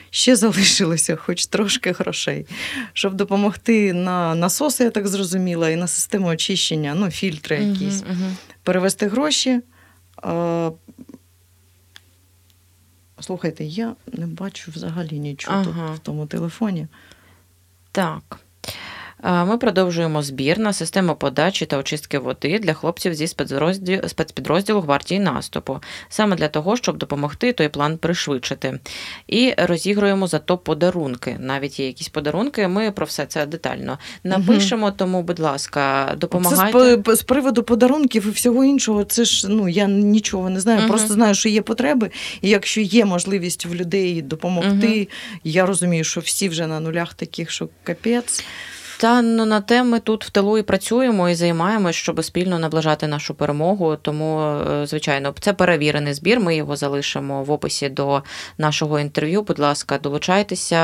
ще 0.09 0.35
залишилося 0.35 1.15
хоч 1.15 1.45
трошки 1.45 1.91
грошей, 1.91 2.45
щоб 2.93 3.13
допомогти 3.13 3.93
на 3.93 4.35
насоси, 4.35 4.83
я 4.83 4.89
так 4.89 5.07
зрозуміла, 5.07 5.69
і 5.69 5.75
на 5.75 5.87
систему 5.87 6.27
очищення, 6.27 6.95
ну, 6.95 7.11
фільтри 7.11 7.63
якісь 7.63 8.03
мгм. 8.03 8.37
перевести 8.63 9.07
гроші. 9.07 9.61
А, 10.15 10.71
Слухайте, 13.19 13.63
я 13.63 13.95
не 14.13 14.27
бачу 14.27 14.71
взагалі 14.75 15.19
нічого 15.19 15.57
Ага. 15.57 15.87
тут 15.87 15.97
в 15.97 15.99
тому 15.99 16.25
телефоні. 16.25 16.87
Так. 17.93 18.42
Ми 19.23 19.57
продовжуємо 19.57 20.23
збір 20.23 20.59
на 20.59 20.73
систему 20.73 21.15
подачі 21.15 21.65
та 21.65 21.77
очистки 21.77 22.19
води 22.19 22.59
для 22.59 22.73
хлопців 22.73 23.13
зі 23.13 23.27
спецрозділу, 23.27 24.09
спецпідрозділу 24.09 24.81
гвардії 24.81 25.19
наступу, 25.19 25.79
саме 26.09 26.35
для 26.35 26.47
того, 26.47 26.77
щоб 26.77 26.97
допомогти 26.97 27.53
той 27.53 27.69
план 27.69 27.97
пришвидшити. 27.97 28.79
І 29.27 29.53
розігруємо 29.57 30.27
за 30.27 30.39
то 30.39 30.57
подарунки. 30.57 31.35
Навіть 31.39 31.79
є 31.79 31.87
якісь 31.87 32.09
подарунки. 32.09 32.67
Ми 32.67 32.91
про 32.91 33.05
все 33.05 33.25
це 33.25 33.45
детально 33.45 33.97
напишемо. 34.23 34.91
Тому, 34.91 35.23
будь 35.23 35.39
ласка, 35.39 36.13
допомагайте. 36.17 37.01
Це 37.05 37.15
з, 37.15 37.19
з 37.19 37.23
приводу 37.23 37.63
подарунків 37.63 38.27
і 38.27 38.31
всього 38.31 38.63
іншого. 38.63 39.03
Це 39.03 39.25
ж 39.25 39.47
ну 39.49 39.69
я 39.69 39.87
нічого 39.87 40.49
не 40.49 40.59
знаю. 40.59 40.79
Мгм. 40.79 40.89
Просто 40.89 41.13
знаю, 41.13 41.35
що 41.35 41.49
є 41.49 41.61
потреби. 41.61 42.11
І 42.41 42.49
якщо 42.49 42.81
є 42.81 43.05
можливість 43.05 43.65
в 43.65 43.73
людей 43.73 44.21
допомогти, 44.21 45.07
я 45.43 45.65
розумію, 45.65 46.03
що 46.03 46.21
всі 46.21 46.49
вже 46.49 46.67
на 46.67 46.79
нулях 46.79 47.13
таких, 47.13 47.51
що 47.51 47.69
капець. 47.83 48.43
Та 49.03 49.21
ну 49.21 49.45
на 49.45 49.61
те 49.61 49.83
ми 49.83 49.99
тут 49.99 50.25
в 50.25 50.29
тилу 50.29 50.57
і 50.57 50.61
працюємо 50.61 51.29
і 51.29 51.35
займаємось, 51.35 51.95
щоб 51.95 52.23
спільно 52.23 52.59
наближати 52.59 53.07
нашу 53.07 53.33
перемогу. 53.33 53.95
Тому, 53.95 54.41
е, 54.41 54.85
звичайно, 54.85 55.33
це 55.39 55.53
перевірений 55.53 56.13
збір. 56.13 56.39
Ми 56.39 56.55
його 56.55 56.75
залишимо 56.75 57.43
в 57.43 57.51
описі 57.51 57.89
до 57.89 58.23
нашого 58.57 58.99
інтерв'ю. 58.99 59.41
Будь 59.41 59.59
ласка, 59.59 59.97
долучайтеся. 59.97 60.77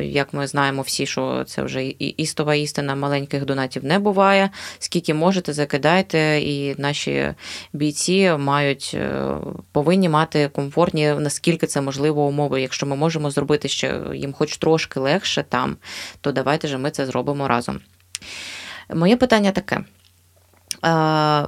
Як 0.00 0.32
ми 0.32 0.46
знаємо 0.46 0.82
всі, 0.82 1.06
що 1.06 1.44
це 1.46 1.62
вже 1.62 1.84
істова 1.98 2.54
істина 2.54 2.94
маленьких 2.94 3.44
донатів 3.44 3.84
не 3.84 3.98
буває. 3.98 4.50
Скільки 4.78 5.14
можете, 5.14 5.52
закидайте, 5.52 6.40
і 6.40 6.74
наші 6.78 7.34
бійці 7.72 8.32
мають 8.38 8.90
е, 8.94 9.24
повинні 9.72 10.08
мати 10.08 10.48
комфортні, 10.48 11.14
наскільки 11.18 11.66
це 11.66 11.80
можливо, 11.80 12.26
умови. 12.26 12.62
Якщо 12.62 12.86
ми 12.86 12.96
можемо 12.96 13.30
зробити 13.30 13.68
ще 13.68 14.00
їм 14.14 14.32
хоч 14.32 14.56
трошки 14.56 15.00
легше 15.00 15.44
там, 15.48 15.76
то 16.20 16.32
давайте 16.32 16.68
же 16.68 16.78
ми 16.78 16.90
це 16.90 17.06
зробимо 17.06 17.48
разом. 17.52 17.80
Моє 18.94 19.16
питання 19.16 19.52
таке. 19.52 19.84
Е, 20.84 21.46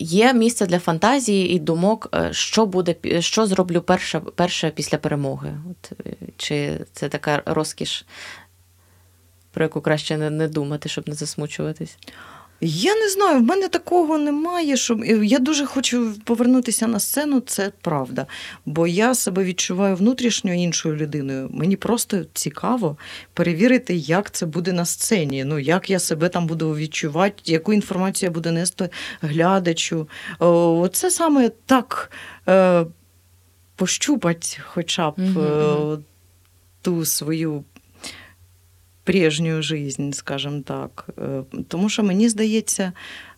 Є 0.00 0.34
місце 0.34 0.66
для 0.66 0.78
фантазії 0.78 1.50
і 1.50 1.58
думок, 1.58 2.08
е, 2.14 2.32
що 2.32 2.66
буде, 2.66 2.94
що 3.20 3.46
зроблю 3.46 3.80
перше, 3.80 4.20
перше 4.20 4.70
після 4.70 4.98
перемоги. 4.98 5.54
От, 5.70 5.92
е, 6.06 6.12
чи 6.36 6.80
це 6.92 7.08
така 7.08 7.42
розкіш, 7.46 8.06
про 9.50 9.64
яку 9.64 9.80
краще 9.80 10.16
не, 10.16 10.30
не 10.30 10.48
думати, 10.48 10.88
щоб 10.88 11.08
не 11.08 11.14
засмучуватись? 11.14 11.98
Я 12.60 12.94
не 12.94 13.08
знаю, 13.08 13.38
в 13.38 13.42
мене 13.42 13.68
такого 13.68 14.18
немає. 14.18 14.76
Що... 14.76 14.94
Я 15.24 15.38
дуже 15.38 15.66
хочу 15.66 16.14
повернутися 16.24 16.86
на 16.86 17.00
сцену, 17.00 17.40
це 17.40 17.72
правда. 17.80 18.26
Бо 18.66 18.86
я 18.86 19.14
себе 19.14 19.44
відчуваю 19.44 19.96
внутрішньо 19.96 20.54
іншою 20.54 20.96
людиною. 20.96 21.48
Мені 21.52 21.76
просто 21.76 22.24
цікаво 22.32 22.96
перевірити, 23.34 23.94
як 23.94 24.30
це 24.30 24.46
буде 24.46 24.72
на 24.72 24.84
сцені. 24.84 25.44
Ну, 25.44 25.58
як 25.58 25.90
я 25.90 25.98
себе 25.98 26.28
там 26.28 26.46
буду 26.46 26.76
відчувати, 26.76 27.36
яку 27.44 27.72
інформацію 27.72 28.26
я 28.26 28.32
буду 28.34 28.52
нести 28.52 28.88
глядачу. 29.20 30.08
Це 30.92 31.10
саме 31.10 31.50
так 31.66 32.10
е, 32.48 32.86
пощупати 33.76 34.46
хоча 34.66 35.10
б 35.10 35.14
е, 35.38 35.98
ту 36.82 37.04
свою 37.04 37.64
прежню 39.08 39.62
жизнь, 39.62 40.10
скажімо 40.12 40.60
так. 40.64 41.08
Е, 41.18 41.42
Тому 41.68 41.88
що 41.88 42.02
мені 42.02 42.28
здається, 42.28 42.92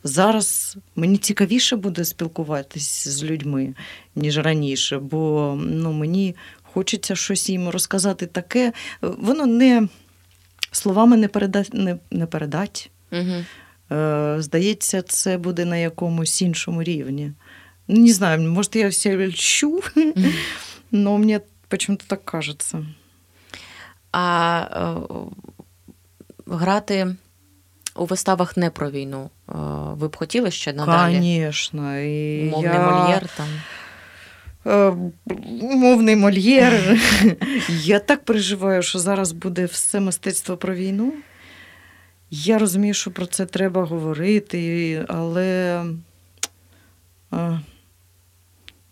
зараз 0.04 0.76
мені 0.96 1.16
цікавіше 1.16 1.76
буде 1.76 2.04
спілкуватись 2.04 3.08
з 3.08 3.24
людьми, 3.24 3.74
ніж 4.16 4.38
раніше, 4.38 4.98
бо 4.98 5.54
ну, 5.64 5.92
мені 5.92 6.36
хочеться 6.62 7.16
щось 7.16 7.50
їм 7.50 7.68
розказати 7.68 8.26
таке. 8.26 8.66
Е, 8.68 8.72
Воно 9.00 9.46
не 9.46 9.88
словами 10.72 11.16
не 11.16 11.28
передать. 11.28 11.74
Не, 11.74 11.96
не 12.10 12.26
передать. 12.26 12.90
Угу. 13.12 13.44
Здається, 14.38 15.02
це 15.02 15.38
буде 15.38 15.64
на 15.64 15.76
якомусь 15.76 16.42
іншому 16.42 16.82
рівні. 16.82 17.32
Не 17.88 18.12
знаю, 18.12 18.40
може, 18.40 18.68
я 18.74 18.88
все 18.88 19.28
льщу, 19.28 19.82
но 20.90 21.18
мне 21.18 21.40
почему-то 21.68 22.04
так 22.06 22.24
кажется. 22.24 22.86
А 24.12 24.66
е, 24.72 25.14
грати 26.50 27.16
у 27.96 28.04
виставах 28.04 28.56
не 28.56 28.70
про 28.70 28.90
війну. 28.90 29.30
е, 29.48 29.52
Ви 29.94 30.08
б 30.08 30.16
хотіли 30.16 30.50
ще 30.50 30.72
надалі? 30.72 31.14
Конечно. 31.14 31.98
І 31.98 32.44
Мовний 32.44 32.72
я... 32.72 32.90
мольєр 32.90 33.28
там. 33.36 33.46
Е, 34.66 34.92
Мовний 35.60 36.16
мольєр. 36.16 37.00
Я 37.68 37.98
так 37.98 38.24
переживаю, 38.24 38.82
що 38.82 38.98
зараз 38.98 39.32
буде 39.32 39.64
все 39.64 40.00
мистецтво 40.00 40.56
про 40.56 40.74
війну. 40.74 41.12
Я 42.30 42.58
розумію, 42.58 42.94
що 42.94 43.10
про 43.10 43.26
це 43.26 43.46
треба 43.46 43.84
говорити, 43.84 45.04
але 45.08 45.82
е, 47.32 47.60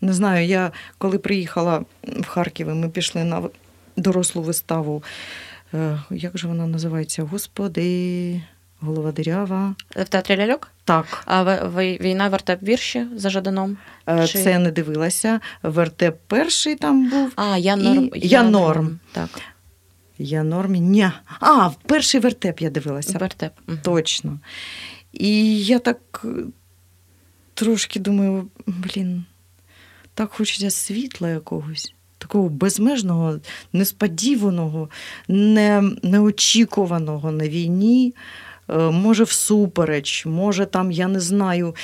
не 0.01 0.13
знаю, 0.13 0.47
я 0.47 0.73
коли 0.99 1.19
приїхала 1.19 1.85
в 2.03 2.27
Харків, 2.27 2.75
ми 2.75 2.89
пішли 2.89 3.25
на 3.25 3.43
дорослу 3.97 4.43
виставу. 4.43 5.03
Е, 5.75 5.99
Як 6.11 6.39
же 6.39 6.49
вона 6.49 6.66
називається? 6.66 7.23
Господи, 7.23 8.43
голова 8.81 9.12
дирява. 9.12 9.75
В 9.91 10.05
театрі 10.05 10.37
ляльок? 10.37 10.71
Так, 10.85 11.23
А 11.27 11.45
війна 11.79 12.29
вертеп 12.29 12.62
вірші 12.62 13.07
за 13.16 13.31
Жаданом? 13.31 13.77
е, 14.09 14.27
Чи- 14.27 14.43
це 14.43 14.51
я 14.51 14.59
не 14.59 14.71
дивилася. 14.71 15.41
Вертеп 15.62 16.19
перший 16.27 16.77
там 16.77 17.11
був. 17.11 17.33
А, 17.37 17.57
я 17.57 17.73
І 17.75 17.77
норм. 17.77 18.11
«Я 18.14 18.43
норм». 18.43 18.99
Так, 19.12 19.41
Я 20.19 20.43
нормі. 20.43 20.81
Ня. 20.81 21.21
А, 21.41 21.71
перший 21.87 22.21
вертеп 22.21 22.61
я 22.61 22.71
дивилася. 22.71 23.19
вертеп. 23.19 23.53
Точно. 23.83 24.39
І 25.12 25.61
я 25.64 25.79
так 25.79 25.99
е, 26.25 26.29
трошки 27.55 28.01
думаю, 28.01 28.49
блін, 28.66 29.25
так 30.14 30.33
хочеться 30.33 30.71
світла 30.71 31.29
якогось, 31.31 31.95
такого 32.19 32.49
безмежного, 32.49 33.39
несподіваного, 33.73 34.89
не, 35.29 35.83
неочікуваного 36.03 37.33
на 37.33 37.49
війні. 37.49 38.14
Е, 38.71 38.79
Може, 38.91 39.25
всупереч, 39.25 40.27
може, 40.27 40.66
там, 40.66 40.93
я 40.93 41.09
не 41.09 41.21
знаю, 41.21 41.75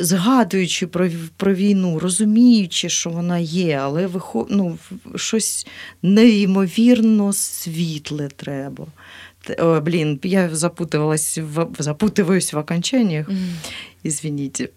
згадуючи 0.00 0.86
про, 0.86 1.08
про 1.36 1.54
війну, 1.54 1.98
розуміючи, 1.98 2.88
що 2.88 3.10
вона 3.10 3.38
є, 3.38 3.78
але 3.82 4.06
вихо, 4.06 4.46
ну, 4.50 4.78
щось 5.16 5.66
неймовірно 6.02 7.32
світле 7.32 8.28
треба. 8.36 8.86
О, 9.58 9.80
блін, 9.80 10.20
я 10.22 10.54
запутувалась 10.54 11.38
в, 11.38 11.64
запутываюсь 11.78 12.52
в 12.54 12.58
окончаниях, 12.58 13.28
Мгм. 13.28 13.38
извините. 14.04 14.68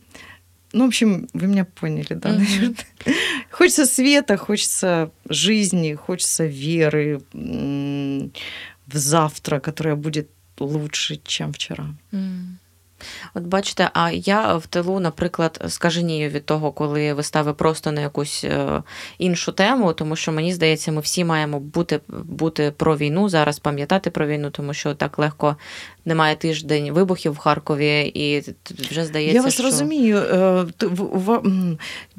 Ну, 0.73 0.85
в 0.85 0.87
общем, 0.87 1.27
вы 1.33 1.47
меня 1.47 1.65
поняли, 1.65 2.13
да? 2.15 2.29
Мгм. 2.29 2.39
наверное? 2.43 2.75
Хочется 3.51 3.85
света, 3.85 4.37
хочется 4.37 5.11
жизни, 5.29 5.93
хочется 5.93 6.45
веры 6.45 7.21
в 7.33 8.97
завтра, 8.97 9.59
которое 9.59 9.95
будет 9.95 10.29
лучше, 10.59 11.21
чем 11.23 11.53
вчера. 11.53 11.85
М. 12.11 12.59
От 13.33 13.43
бачите, 13.43 13.89
а 13.93 14.11
я 14.11 14.55
в 14.55 14.67
тилу, 14.67 14.99
наприклад, 14.99 15.61
скаженію 15.67 16.29
від 16.29 16.45
того, 16.45 16.71
коли 16.71 17.13
вистави 17.13 17.53
просто 17.53 17.91
на 17.91 18.01
якусь 18.01 18.43
е, 18.43 18.83
іншу 19.17 19.51
тему, 19.51 19.93
тому 19.93 20.15
що 20.15 20.31
мені 20.31 20.53
здається, 20.53 20.91
ми 20.91 21.01
всі 21.01 21.25
маємо 21.25 21.59
бути 21.59 21.99
бути 22.07 22.73
про 22.77 22.97
війну 22.97 23.29
зараз, 23.29 23.59
пам'ятати 23.59 24.09
про 24.09 24.27
війну, 24.27 24.49
тому 24.49 24.73
що 24.73 24.93
так 24.95 25.19
легко 25.19 25.55
немає 26.05 26.35
тиждень 26.35 26.91
вибухів 26.91 27.31
в 27.31 27.37
Харкові, 27.37 28.01
і 28.01 28.53
вже 28.89 29.05
здається, 29.05 29.35
Я 29.35 29.41
вас 29.41 29.53
що... 29.53 29.63
розумію. 29.63 30.23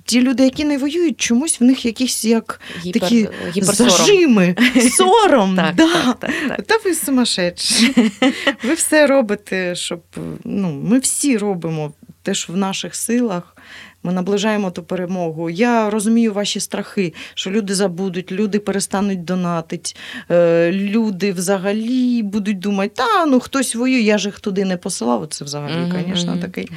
Ті 0.04 0.20
люди, 0.20 0.44
які 0.44 0.64
не 0.64 0.78
воюють, 0.78 1.20
чомусь 1.20 1.60
в 1.60 1.64
них 1.64 1.86
якісь 1.86 2.24
як 2.24 2.60
Гіпер, 2.84 3.02
такі 3.02 3.28
зажими, 3.54 4.56
сором. 4.96 5.56
Так, 5.56 5.74
да. 5.74 5.92
так, 5.92 6.20
так, 6.20 6.30
так. 6.48 6.62
Та 6.62 6.74
ви 6.84 6.94
сумасшедші. 6.94 7.94
Ви 8.64 8.74
все 8.74 9.06
робите, 9.06 9.74
щоб 9.74 10.02
ну, 10.44 10.72
ми 10.72 10.98
всі 10.98 11.38
робимо 11.38 11.92
те, 12.24 12.34
що 12.34 12.52
в 12.52 12.56
наших 12.56 12.94
силах. 12.94 13.56
Ми 14.02 14.12
наближаємо 14.12 14.70
ту 14.70 14.82
перемогу. 14.82 15.50
Я 15.50 15.90
розумію 15.90 16.32
ваші 16.32 16.60
страхи, 16.60 17.14
що 17.34 17.50
люди 17.50 17.74
забудуть, 17.74 18.32
люди 18.32 18.58
перестануть 18.58 19.24
донатити, 19.24 19.94
е, 20.30 20.72
люди 20.72 21.32
взагалі 21.32 22.22
будуть 22.22 22.58
думати, 22.58 22.92
та 22.96 23.26
ну 23.26 23.40
хтось 23.40 23.74
воює, 23.74 24.00
я 24.00 24.18
ж 24.18 24.28
їх 24.28 24.40
туди 24.40 24.64
не 24.64 24.76
посилав. 24.76 25.26
Це 25.26 25.44
взагалі, 25.44 25.92
звісно, 26.06 26.32
мгм. 26.32 26.40
такий. 26.40 26.68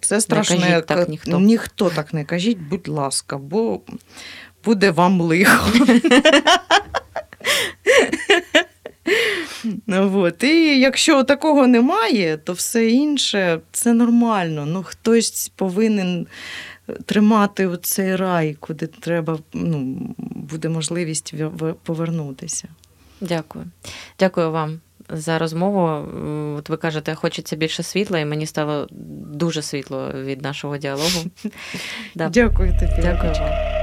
Це 0.00 0.20
страшне. 0.20 0.58
кажіть 0.58 0.86
так 0.86 1.08
ніхто. 1.08 1.40
ніхто 1.40 1.90
так 1.90 2.14
не 2.14 2.24
кажіть, 2.24 2.58
будь 2.58 2.88
ласка, 2.88 3.38
бо 3.38 3.80
буде 4.64 4.90
вам 4.90 5.20
лихо. 5.20 5.72
От. 10.14 10.42
І 10.44 10.80
якщо 10.80 11.24
такого 11.24 11.66
немає, 11.66 12.36
то 12.36 12.52
все 12.52 12.90
інше 12.90 13.60
це 13.72 13.92
нормально. 13.92 14.66
Ну, 14.66 14.82
хтось 14.82 15.52
повинен 15.56 16.26
тримати 17.06 17.70
цей 17.82 18.16
рай, 18.16 18.56
куди 18.60 18.86
треба, 18.86 19.38
ну, 19.52 19.96
буде 20.18 20.68
можливість 20.68 21.34
повернутися. 21.82 22.68
Дякую. 23.20 23.64
Дякую 24.18 24.50
вам 24.50 24.80
за 25.08 25.38
розмову. 25.38 26.08
От 26.58 26.68
ви 26.68 26.76
кажете, 26.76 27.14
хочеться 27.14 27.56
більше 27.56 27.82
світла, 27.82 28.18
і 28.18 28.24
мені 28.24 28.46
стало 28.46 28.86
дуже 29.34 29.62
світло 29.62 30.10
від 30.14 30.42
нашого 30.42 30.76
діалогу. 30.76 31.24
Дякую 32.14 32.70
тобі. 32.70 33.02
Дякую 33.02 33.32
вам. 33.32 33.73